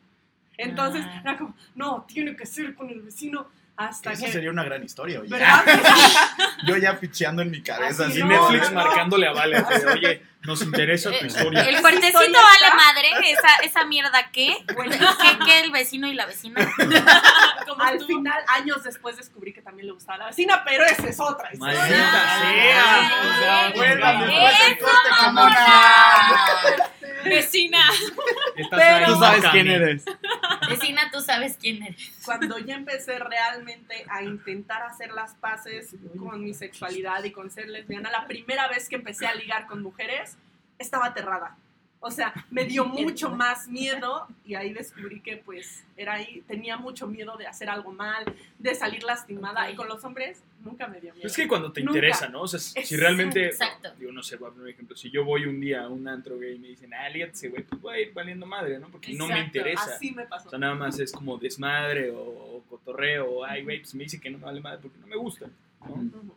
[0.56, 1.20] Entonces, Ah.
[1.22, 3.46] era como, no, tiene que ser con el vecino
[3.76, 4.32] hasta Eso que...
[4.32, 5.30] sería una gran historia, oye.
[6.66, 8.06] Yo ya picheando en mi cabeza.
[8.06, 8.86] Así no, Netflix no, no.
[8.86, 9.62] marcándole a Vale,
[9.94, 11.62] oye, nos interesa tu historia.
[11.62, 16.26] El fuertecito historia vale madre, esa, esa mierda qué, ¿Qué, qué el vecino y la
[16.26, 16.60] vecina.
[17.66, 18.06] Como Al tú.
[18.06, 21.80] final, años después descubrí que también le gustaba la vecina, pero esa es otra historia.
[21.80, 22.40] Maldita
[23.40, 23.72] sea.
[23.74, 24.28] Vuelvan.
[27.24, 27.82] Vecina.
[28.70, 30.04] Pero- Tú sabes quién eres.
[30.68, 32.12] Vecina, tú sabes quién eres.
[32.24, 37.68] cuando ya empecé realmente a intentar hacer las paces con mi sexualidad y con ser
[37.68, 40.33] lesbiana, la primera vez que empecé a ligar con mujeres,
[40.78, 41.56] estaba aterrada.
[42.06, 46.76] O sea, me dio mucho más miedo y ahí descubrí que pues era ahí, tenía
[46.76, 48.24] mucho miedo de hacer algo mal,
[48.58, 51.26] de salir lastimada y con los hombres nunca me dio miedo.
[51.26, 51.92] Es que cuando te Nunca.
[51.98, 52.42] interesa, ¿no?
[52.42, 53.00] O sea, si Exacto.
[53.00, 53.46] realmente.
[53.46, 53.94] Exacto.
[53.98, 54.96] Digo, no sé, voy a poner un ejemplo.
[54.96, 57.62] Si yo voy un día a un antro gay y me dicen, ah, lígate, güey,
[57.62, 58.88] pues voy a ir valiendo madre, ¿no?
[58.88, 59.94] Porque no me Exacto, interesa.
[59.94, 60.48] Así me pasó.
[60.48, 64.04] O sea, nada más es como desmadre o, o cotorreo, o ay, güey, pues me
[64.04, 65.46] dice que no me vale madre porque no me gusta.
[65.86, 65.94] ¿no?
[65.94, 66.34] Ujú.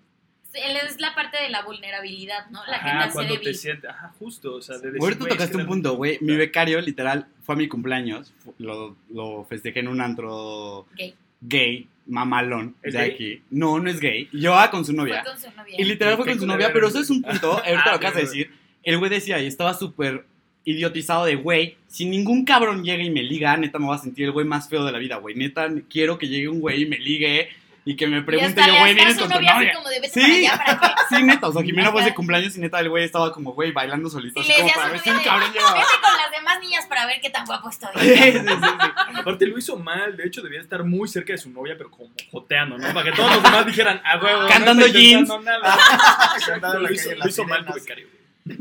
[0.53, 2.65] Es la parte de la vulnerabilidad, ¿no?
[2.65, 3.55] La Ajá, gente hace cuando te débil.
[3.55, 6.17] sientes, ajá, justo, o sea, de decir, Ahorita tocaste un punto, güey.
[6.21, 8.33] Mi becario, literal, fue a mi cumpleaños.
[8.57, 11.13] Lo, lo festejé en un antro Gay.
[11.41, 13.11] gay, mamalón, ¿Es de gay?
[13.11, 13.41] aquí.
[13.51, 14.29] No, no es gay.
[14.33, 15.21] Yo va con su novia.
[15.23, 15.75] Fue con su novia.
[15.77, 18.15] Y literal fue con su novia, pero eso es un punto, ahorita Ah, lo acabas
[18.15, 18.51] de decir.
[18.83, 20.25] El güey decía, y estaba súper
[20.63, 24.25] idiotizado de, güey, si ningún cabrón llega y me liga, neta me voy a sentir
[24.25, 25.35] el güey más feo de la vida, güey.
[25.35, 27.49] Neta, quiero que llegue un güey y me ligue
[27.87, 30.45] y que me pregunte yo, güey, vienes con tu novia como de vete Sí.
[30.45, 31.15] para allá para que...
[31.15, 33.71] Sí, neta, o sea, Jimena fue ese cumpleaños y neta el güey estaba como, güey,
[33.71, 35.73] bailando solito, Si así le como para su ver si un novia, cabrón de, llegaba.
[35.79, 37.89] vete con las demás niñas para ver qué tan guapo estoy.
[37.97, 39.19] Sí, sí, sí, sí.
[39.19, 42.09] Aparte lo hizo mal, de hecho debía estar muy cerca de su novia, pero como
[42.29, 42.93] joteando, ¿no?
[42.93, 45.77] Para que todos los demás dijeran, ah, huevo, no Cantando intentando nada.
[46.45, 48.07] Cantando Lo hizo, lo mal tu becario.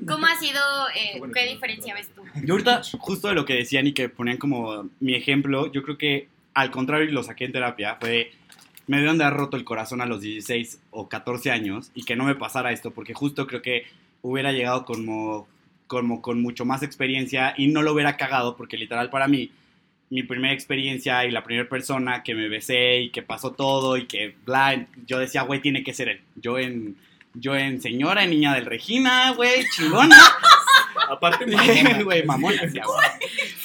[0.07, 0.61] ¿Cómo ha sido,
[0.95, 2.22] eh, Bueno, qué diferencia ves tú?
[2.45, 5.99] Yo ahorita, justo de lo que decían y que ponían como mi ejemplo, yo creo
[5.99, 8.33] que al contrario y lo saqué en terapia, fue,
[8.87, 12.16] me debieron de haber roto el corazón a los 16 o 14 años y que
[12.16, 13.87] no me pasara esto, porque justo creo que
[14.22, 15.49] hubiera llegado como,
[15.87, 19.51] como con mucho más experiencia y no lo hubiera cagado, porque literal para mí,
[20.09, 24.07] mi primera experiencia y la primera persona que me besé y que pasó todo y
[24.07, 26.20] que bla, yo decía, güey, tiene que ser él.
[26.37, 26.97] Yo en,
[27.34, 30.16] yo en señora, en niña del Regina, güey, chingona.
[31.11, 32.03] Aparte, mamona.
[32.03, 32.21] Güey, güey.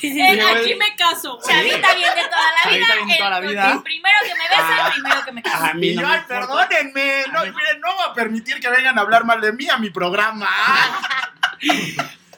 [0.04, 0.39] En güey.
[0.42, 1.38] aquí me caso.
[1.38, 1.48] güey.
[1.48, 2.88] Chavita bien de toda la vida.
[2.88, 3.72] Chavita bien de toda la el- vida.
[3.74, 4.88] El primero que me besa, Ah.
[4.88, 5.70] el primero que me casa.
[5.70, 9.26] A mí no me perdónenme, no, miren, no voy a permitir que vengan a hablar
[9.26, 10.48] mal de mí a mi programa.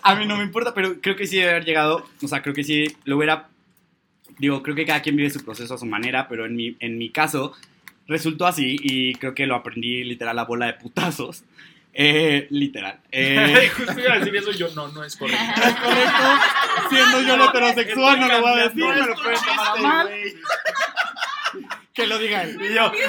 [0.01, 2.53] A mí no me importa, pero creo que sí debe haber llegado, o sea, creo
[2.53, 3.47] que sí lo hubiera,
[4.37, 6.97] digo, creo que cada quien vive su proceso a su manera, pero en mi, en
[6.97, 7.53] mi caso
[8.07, 11.43] resultó así y creo que lo aprendí literal a bola de putazos,
[11.93, 12.99] eh, literal.
[13.11, 15.43] Eh, Justo iba a decir eso, yo no, no es correcto.
[15.55, 19.79] es correcto, siendo yo el heterosexual, no lo voy a decir, me lo pueden tomar
[19.81, 20.09] mal,
[21.93, 22.57] que lo diga él.
[22.61, 22.91] Y yo.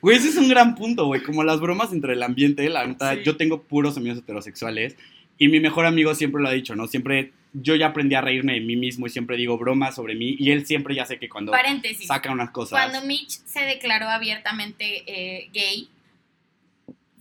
[0.00, 1.22] Güey, ese es un gran punto, güey.
[1.22, 3.20] Como las bromas entre el ambiente, la neta, Sí.
[3.24, 4.96] yo tengo puros amigos heterosexuales
[5.38, 6.86] y mi mejor amigo siempre lo ha dicho, ¿no?
[6.88, 10.36] Siempre, yo ya aprendí a reírme de mí mismo y siempre digo bromas sobre mí
[10.38, 12.06] y él siempre ya sé que cuando Paréntesis.
[12.06, 12.78] saca unas cosas...
[12.80, 15.88] Cuando Mitch se declaró abiertamente eh, gay,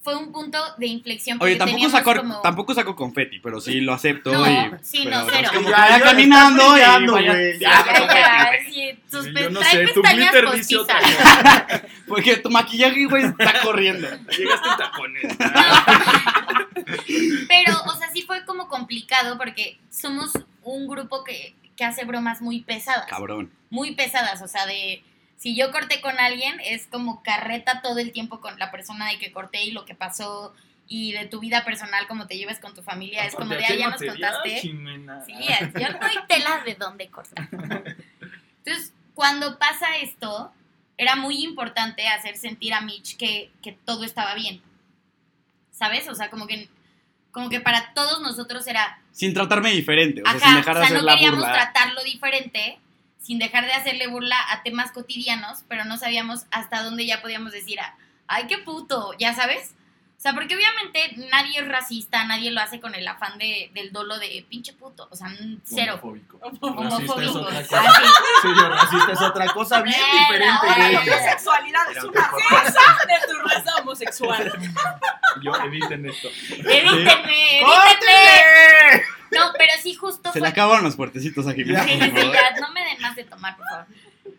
[0.02, 1.38] fue un punto de inflexión.
[1.42, 4.72] Oye, tampoco saco, como- tampoco saco confeti, pero sí lo acepto No, y...
[4.82, 5.50] sí, pero no, cero.
[5.54, 6.94] como Ya, ya, caminando y ya.
[6.94, 11.82] confeti, sí, sus Yo pe- no sé, tu pestañas glitter dice otra postizas.
[12.08, 14.08] Porque tu maquillaje, güey, está corriendo.
[14.38, 15.38] Llegaste en tacones.
[17.48, 20.32] Pero, o sea, sí fue como complicado porque somos
[20.64, 23.06] un grupo que, que hace bromas muy pesadas.
[23.06, 23.52] Cabrón.
[23.70, 25.04] Muy pesadas, o sea, de...
[25.38, 29.20] Si yo corté con alguien, es como carreta todo el tiempo con la persona de
[29.20, 30.54] que corté y lo que pasó
[30.88, 33.24] y de tu vida personal, como te llevas con tu familia.
[33.26, 34.60] Es como de, ah, ya nos contaste.
[34.60, 37.48] Sí, yo no doy tela de dónde cortar.
[37.52, 40.52] Entonces, cuando pasa esto,
[40.98, 44.62] era muy importante hacer sentir a Mitch que, que todo estaba bien.
[45.72, 46.10] ¿Sabes?
[46.10, 46.68] O sea, como que,
[47.32, 50.82] como que para todos nosotros era, Sin tratarme diferente, o sea, ajá, sin dejar de
[50.82, 51.54] o sea, hacer no la queríamos burla.
[51.54, 52.80] tratarlo diferente,
[53.22, 57.52] sin dejar de hacerle burla a temas cotidianos, pero no sabíamos hasta dónde ya podíamos
[57.52, 57.96] decir, a,
[58.28, 59.76] ay, qué puto, ya sabes.
[60.20, 63.94] O sea, porque obviamente nadie es racista, nadie lo hace con el afán de, del
[63.94, 65.30] dolo de pinche puto, o sea,
[65.64, 65.94] cero.
[65.94, 66.40] Homofóbico.
[66.42, 67.48] Homofóbico.
[67.50, 68.42] Racista es otra cosa.
[68.42, 70.68] Sí, yo, racista es otra cosa bien diferente.
[70.76, 71.06] güey.
[71.06, 74.52] La sexualidad es una cosa de tu raza homosexual.
[75.42, 76.28] Yo eviten esto.
[76.50, 77.62] Evítenme.
[77.64, 79.06] ¡Córtele!
[79.32, 81.86] No, pero sí justo Se fue le acaban los puertecitos a Jimena.
[81.86, 83.86] Sí, ya, no me den más de tomar, por favor.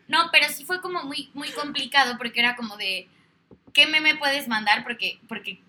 [0.09, 3.09] No, pero sí fue como muy, muy complicado porque era como de,
[3.73, 4.83] ¿qué meme puedes mandar?
[4.83, 5.63] Porque, porque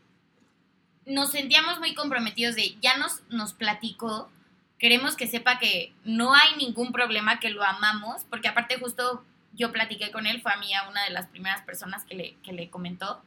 [1.11, 4.31] nos sentíamos muy comprometidos de, ya nos, nos platicó,
[4.79, 9.71] queremos que sepa que no hay ningún problema, que lo amamos, porque aparte justo yo
[9.71, 12.53] platiqué con él, fue a mí a una de las primeras personas que le, que
[12.53, 13.21] le comentó.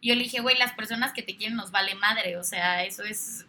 [0.00, 3.02] Yo le dije, güey, las personas que te quieren nos vale madre, o sea, eso
[3.02, 3.46] es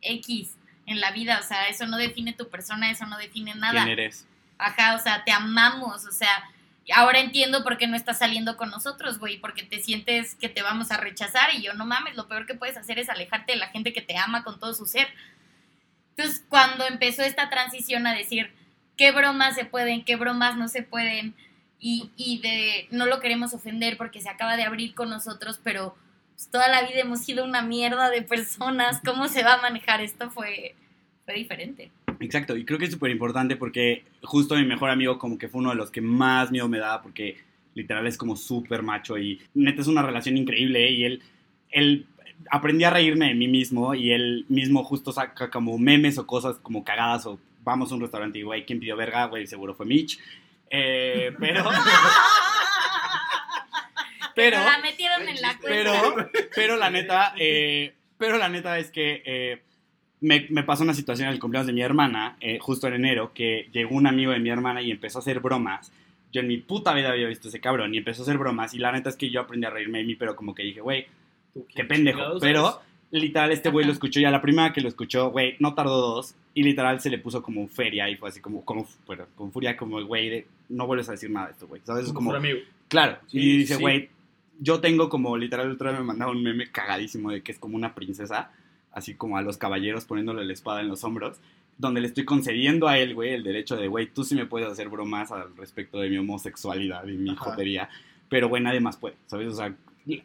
[0.00, 0.56] X
[0.86, 3.84] en la vida, o sea, eso no define tu persona, eso no define nada.
[3.84, 4.26] ¿Quién eres?
[4.58, 6.50] Ajá, o sea, te amamos, o sea,
[6.94, 10.62] ahora entiendo por qué no estás saliendo con nosotros, güey, porque te sientes que te
[10.62, 13.58] vamos a rechazar y yo no mames, lo peor que puedes hacer es alejarte de
[13.58, 15.08] la gente que te ama con todo su ser.
[16.16, 18.52] Entonces, cuando empezó esta transición a decir
[18.96, 21.34] qué bromas se pueden, qué bromas no se pueden,
[21.84, 25.96] y, y de no lo queremos ofender porque se acaba de abrir con nosotros, pero
[26.34, 30.00] pues, toda la vida hemos sido una mierda de personas, ¿cómo se va a manejar
[30.00, 30.30] esto?
[30.30, 30.76] Fue,
[31.24, 31.90] fue diferente.
[32.22, 35.60] Exacto, y creo que es súper importante porque justo mi mejor amigo como que fue
[35.60, 37.36] uno de los que más miedo me daba porque
[37.74, 41.22] literal es como súper macho y neta es una relación increíble y él,
[41.70, 42.06] él
[42.50, 46.58] aprendí a reírme de mí mismo y él mismo justo saca como memes o cosas
[46.58, 49.26] como cagadas o vamos a un restaurante y güey, ¿quién pidió verga?
[49.26, 50.18] Güey, seguro fue Mitch.
[50.70, 51.64] Eh, pero...
[54.34, 54.58] pero...
[54.58, 55.68] la metieron en la cuenta.
[55.68, 59.62] Pero, pero la neta, eh, pero la neta es que eh,
[60.22, 63.32] me, me pasó una situación en el cumpleaños de mi hermana, eh, justo en enero,
[63.34, 65.92] que llegó un amigo de mi hermana y empezó a hacer bromas.
[66.32, 68.72] Yo en mi puta vida había visto ese cabrón y empezó a hacer bromas.
[68.72, 70.80] Y la neta es que yo aprendí a reírme de mí, pero como que dije,
[70.80, 71.06] güey,
[71.52, 72.38] qué ¿quién pendejo.
[72.40, 76.00] Pero literal, este güey lo escuchó ya la primera que lo escuchó, güey, no tardó
[76.00, 76.34] dos.
[76.54, 79.76] Y literal se le puso como feria y fue así como, como bueno, con furia,
[79.76, 81.82] como güey no vuelves a decir nada de esto, güey.
[81.84, 82.06] ¿Sabes?
[82.06, 82.60] Es como, Mejor amigo.
[82.88, 83.80] Claro, Sí, y dice, sí.
[83.80, 84.08] güey,
[84.60, 87.58] yo tengo como, literal, el otro día me mandaba un meme cagadísimo de que es
[87.58, 88.52] como una princesa,
[88.92, 91.40] así como a los caballeros poniéndole la espada en los hombros,
[91.78, 94.68] donde le estoy concediendo a él, güey, el derecho de, güey, tú sí me puedes
[94.68, 97.40] hacer bromas al respecto de mi homosexualidad y mi Ajá.
[97.50, 97.88] jotería,
[98.28, 99.48] pero, güey, nadie más puede, ¿sabes?
[99.48, 99.74] O sea,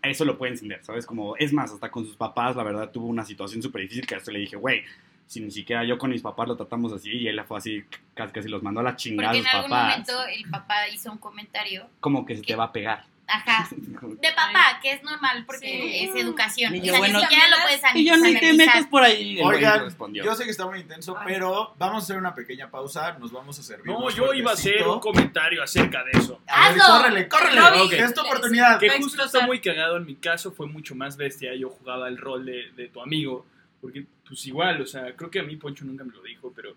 [0.04, 1.06] eso lo puede entender, ¿sabes?
[1.06, 4.16] Como, es más, hasta con sus papás, la verdad, tuvo una situación súper difícil que
[4.16, 4.84] hasta le dije, güey,
[5.26, 8.32] si ni siquiera yo con mis papás lo tratamos así y él fue así, casi,
[8.34, 11.12] casi los mandó a la chingada Porque a en algún papás, momento el papá hizo
[11.12, 13.06] un comentario, como que se te va a pegar.
[13.28, 16.06] Ajá, de papá, que es normal porque Sí.
[16.06, 16.76] es educación.
[16.76, 19.04] Y o yo, sea, bueno, ni siquiera lo puedes Y yo ni te metas por
[19.04, 19.40] ahí.
[19.42, 21.26] Oigan, yo sé que está muy intenso, Ay.
[21.28, 23.86] pero vamos a hacer una pequeña pausa, nos vamos a servir.
[23.86, 26.42] No, yo iba a hacer un comentario acerca de eso.
[26.48, 26.98] A ver, ¡Hazlo!
[26.98, 28.80] córrele, córrele, Robin, ok, es tu oportunidad.
[28.80, 29.98] Que justo está muy cagado.
[29.98, 31.54] En mi caso fue mucho más bestia.
[31.56, 33.46] Yo jugaba el rol de, de tu amigo.
[33.82, 36.76] Porque, pues igual, o sea, creo que a mí Poncho nunca me lo dijo, pero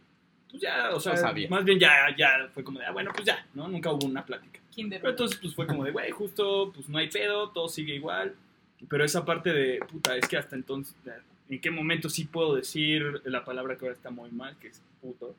[0.50, 1.48] pues ya, o sea, sabía.
[1.48, 3.68] más bien ya, ya fue como de, ah, bueno, pues ya, ¿no?
[3.68, 4.60] Nunca hubo una plática.
[4.70, 5.00] Kinder.
[5.00, 8.34] Pero entonces, pues fue como de, güey, justo, pues no hay pedo, todo sigue igual.
[8.88, 10.94] Pero esa parte de, puta, es que hasta entonces,
[11.48, 14.82] ¿en qué momento sí puedo decir la palabra que ahora está muy mal, que es
[15.00, 15.34] puto?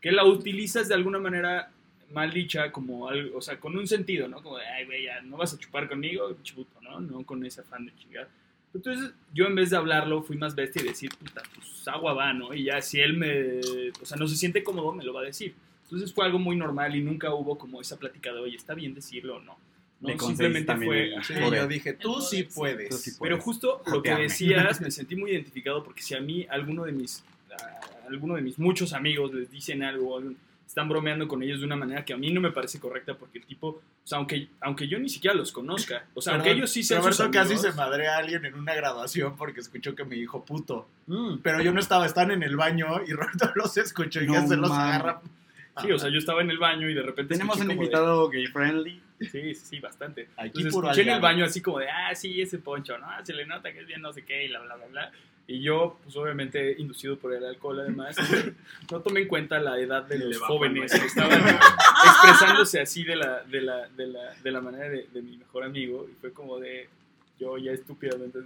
[0.00, 1.70] Que la utilizas de alguna manera
[2.12, 4.42] mal dicha, como algo, o sea, con un sentido, ¿no?
[4.42, 7.00] Como de, ay, güey, ya no vas a chupar conmigo, chuto, ¿no?
[7.00, 8.28] No con ese afán de chingar.
[8.74, 12.32] Entonces, yo en vez de hablarlo, fui más bestia y decir, puta, pues agua va,
[12.32, 12.52] ¿no?
[12.52, 13.60] Y ya si él me,
[14.00, 15.54] o sea, no se siente cómodo, me lo va a decir.
[15.84, 18.94] Entonces fue algo muy normal y nunca hubo como esa plática de, oye, ¿está bien
[18.94, 19.56] decirlo o no?
[20.00, 20.18] ¿no?
[20.18, 21.14] Simplemente fue...
[21.22, 23.00] Sí, yo dije, tú sí Tú puedes.
[23.00, 23.18] sí puedes.
[23.20, 26.92] Pero justo lo que decías, me sentí muy identificado porque si a mí alguno de
[26.92, 30.20] mis, a alguno de mis muchos amigos les dicen algo,
[30.66, 33.38] están bromeando con ellos de una manera que a mí no me parece correcta porque
[33.38, 36.70] el tipo, o sea, aunque, aunque yo ni siquiera los conozca, o sea, aunque ellos
[36.70, 39.94] sí sean sus Roberto casi amigos, se madrea a alguien en una graduación porque escuchó
[39.94, 40.88] que me dijo puto.
[41.06, 44.34] Mm, Pero yo no estaba, están en el baño y Roberto los escuchó y No
[44.34, 45.20] ya se los agarra.
[45.80, 47.74] sí, o sea, yo estaba en el baño y de repente Tenemos un como de-
[47.76, 49.00] invitado gay friendly.
[49.20, 50.28] Sí, sí, sí, bastante.
[50.36, 53.06] Aquí Entonces escuché en el baño así como de, ah, sí, ese poncho, ¿no?
[53.24, 55.12] Se le nota que es bien no sé qué y bla, bla, bla, bla.
[55.46, 58.16] Y yo, pues obviamente, inducido por el alcohol además,
[58.90, 61.38] no tomé en cuenta la edad de los jóvenes que estaban
[62.06, 65.64] expresándose así de la, de la, de la, de la manera de, de mi mejor
[65.64, 66.08] amigo.
[66.10, 66.88] Y fue como de,
[67.38, 68.38] yo ya estúpidamente,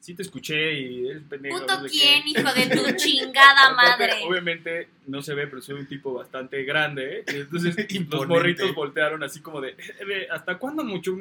[0.00, 1.60] sí te escuché y eres pendejo.
[1.60, 2.30] Puto no sé quién, qué".
[2.40, 4.12] hijo de tu chingada madre.
[4.28, 7.20] Obviamente no se ve, pero soy un tipo bastante grande.
[7.20, 7.24] ¿eh?
[7.32, 8.26] Y entonces los Imponente.
[8.34, 11.16] morritos voltearon así como de, "Eh, de, ¿hasta cuándo mucho?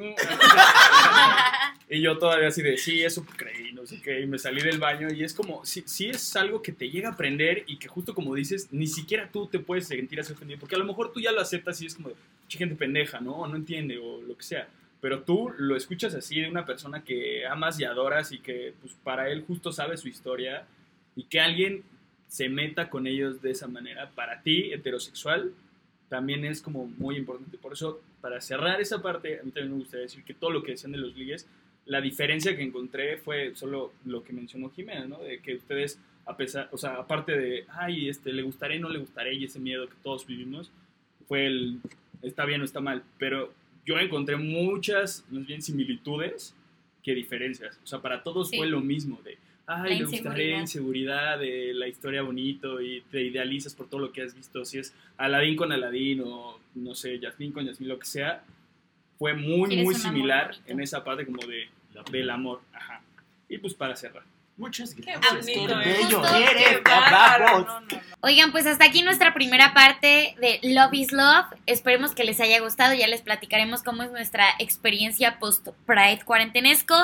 [1.89, 4.19] Y yo todavía así de, sí, eso creí, no sé qué.
[4.21, 7.09] Y me salí del baño y es como, sí, sí es algo que te llega
[7.09, 10.59] a aprender y que justo como dices, ni siquiera tú te puedes sentir así ofendido.
[10.59, 12.09] Porque a lo mejor tú ya lo aceptas y es como,
[12.49, 13.37] "Che, gente pendeja, ¿no?
[13.37, 14.67] O no entiende o lo que sea.
[14.99, 18.93] Pero tú lo escuchas así de una persona que amas y adoras y que pues
[19.03, 20.65] para él justo sabe su historia
[21.15, 21.83] y que alguien
[22.27, 25.53] se meta con ellos de esa manera, para ti, heterosexual,
[26.09, 27.57] también es como muy importante.
[27.57, 30.63] Por eso, para cerrar esa parte, a mí también me gustaría decir que todo lo
[30.63, 31.47] que decían de los ligues,
[31.87, 35.19] la diferencia que encontré fue solo lo que mencionó Jimena, ¿no?
[35.19, 38.99] De que ustedes, a pesar, o sea, aparte de, ay, este, le gustaré, no le
[38.99, 40.71] gustaré, y ese miedo que todos vivimos,
[41.27, 41.79] fue el,
[42.21, 43.53] está bien o está mal, pero
[43.85, 46.53] yo encontré muchas, más bien, similitudes
[47.03, 47.79] que diferencias.
[47.83, 48.57] O sea, para todos Sí.
[48.57, 51.39] fue lo mismo, de, ay, le gustaré, inseguridad.
[51.39, 54.93] de la historia bonito, y te idealizas por todo lo que has visto, si es
[55.17, 58.43] Aladín con Aladín, o no sé, Yasmín con Yasmín, lo que sea,
[59.17, 61.67] fue muy, muy similar en esa parte como de,
[62.11, 62.61] del amor.
[62.73, 63.01] Ajá.
[63.49, 64.23] Y pues para cerrar.
[64.57, 65.45] Muchas Qué gracias.
[65.45, 65.97] bonito, qué ¿eh?
[66.01, 67.87] bello eres, no, no, no.
[68.21, 71.45] Oigan, pues hasta aquí nuestra primera parte de Love is Love.
[71.67, 72.95] Esperemos que les haya gustado.
[72.95, 76.95] Ya les platicaremos cómo es nuestra experiencia post-Pride cuarentenesco.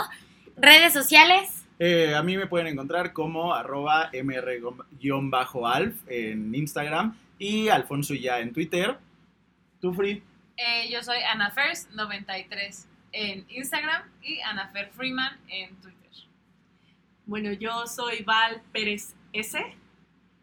[0.58, 1.64] Redes sociales.
[1.78, 8.52] Eh, a mí me pueden encontrar como arroba mr-alf en Instagram y Alfonso ya en
[8.52, 8.98] Twitter.
[9.80, 10.24] ¿Tú, Free?
[10.58, 16.00] Eh, yo soy AnaFers93 en Instagram y Anafer Freeman en Twitter.
[17.26, 19.58] Bueno, yo soy Val Pérez S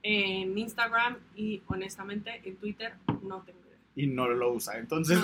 [0.03, 3.77] en Instagram y honestamente en Twitter no tengo idea.
[3.97, 5.18] Y no lo usa, entonces...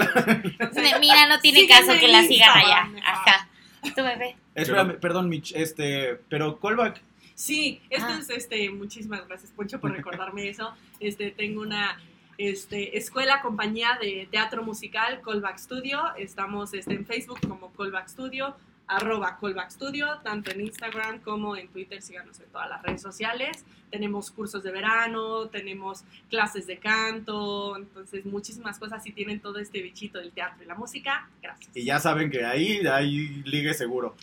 [0.59, 2.91] Entonces, Mira, no tiene caso que la sigan allá.
[3.05, 3.49] Ajá.
[3.95, 4.37] Tu bebé.
[4.55, 7.01] Espérame, perdón, Mitch, este, pero callback.
[7.35, 8.19] Sí, esto Ah.
[8.21, 10.75] es, este, muchísimas gracias, Poncho, por recordarme eso.
[11.01, 11.99] Este, tengo una
[12.39, 16.01] este, escuela, compañía de teatro musical, Callback Studio.
[16.17, 18.55] Estamos este, en Facebook como Callback Studio,
[18.87, 23.65] arroba Callback Studio, tanto en Instagram como en Twitter, síganos en todas las redes sociales.
[23.91, 29.03] Tenemos cursos de verano, tenemos clases de canto, entonces muchísimas cosas.
[29.03, 31.77] Si tienen todo este bichito del teatro y la música, gracias.
[31.77, 34.15] Y ya saben que ahí hay ligue seguro.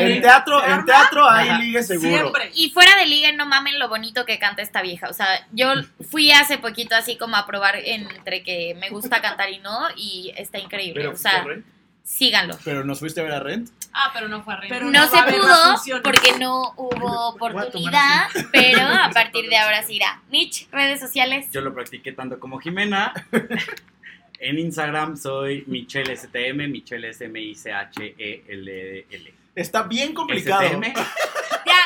[0.00, 1.58] En teatro, en teatro hay Ajá.
[1.58, 2.08] ligue seguro.
[2.08, 2.50] Siempre.
[2.54, 5.08] Y fuera de liga, no mamen lo bonito que canta esta vieja.
[5.08, 5.72] O sea, yo
[6.10, 10.32] fui hace poquito así como a probar entre que me gusta cantar y no, y
[10.36, 11.00] está increíble.
[11.00, 11.44] Pero o sea,
[12.02, 12.56] síganlo.
[12.64, 13.70] Pero nos fuiste a ver a Rent.
[13.92, 14.76] Ah, pero no fue arriba.
[14.76, 19.82] Pero No no se a pudo porque no hubo oportunidad, pero a partir de ahora
[19.82, 20.20] sí irá.
[20.30, 21.48] Mitch, redes sociales.
[21.52, 23.12] Yo lo practiqué tanto como Jimena.
[24.38, 29.34] En Instagram soy Michelle STM, Michelle S M I C H E L L.
[29.56, 30.62] Está bien complicado.
[30.68, 30.92] STM.
[31.66, 31.82] Ya.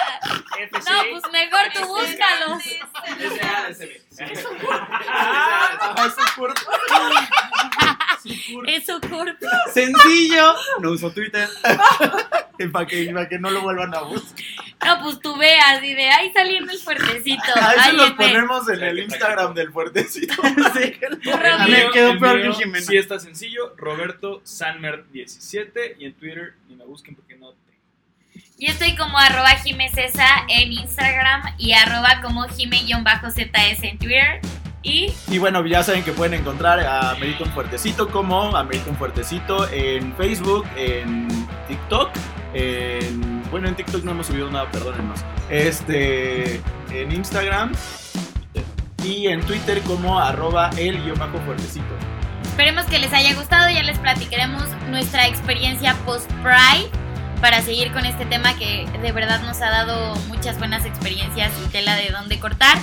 [0.72, 2.62] No, pues mejor tú búscalos.
[5.08, 6.70] Ah, es un curso.
[8.66, 9.46] Es su cuerpo.
[9.72, 10.54] Sencillo.
[10.80, 11.48] No uso Twitter.
[12.72, 14.36] Para que, para que no lo vuelvan a buscar.
[14.84, 17.42] No, pues tú veas y de ahí saliendo el fuertecito.
[17.54, 20.34] A eso Ahí los en el- ponemos en el Instagram del fuertecito.
[20.74, 21.00] Sí.
[21.66, 22.84] Me quedó peor que Jimena.
[22.84, 27.54] Sí está sencillo, Roberto Sanmer 17 y en Twitter ni me busquen porque no.
[28.58, 34.40] Yo estoy como arroba jimecesa en Instagram y arroba como jime-zs en Twitter.
[34.82, 38.96] Y Y bueno, ya saben que pueden encontrar a Amerita un Fuertecito como Amerita un
[38.96, 41.28] Fuertecito en Facebook, en
[41.68, 42.10] TikTok,
[42.54, 43.42] en...
[43.50, 45.20] Bueno, en TikTok no hemos subido nada, perdónennos.
[45.48, 46.60] Este...
[46.90, 47.72] En Instagram
[49.04, 50.98] y en Twitter como arroba el
[51.46, 51.86] fuertecito.
[52.42, 53.70] esperemos que les haya gustado.
[53.70, 56.90] Ya les platicaremos nuestra experiencia post-Pride
[57.40, 61.68] para seguir con este tema que de verdad nos ha dado muchas buenas experiencias y
[61.68, 62.78] tela de dónde cortar.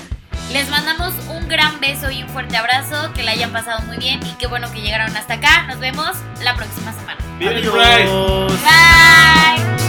[0.51, 4.19] Les mandamos un gran beso y un fuerte abrazo, que la hayan pasado muy bien
[4.25, 5.63] y qué bueno que llegaron hasta acá.
[5.67, 7.19] Nos vemos la próxima semana.
[7.41, 8.51] Adiós.
[8.63, 9.86] Bye.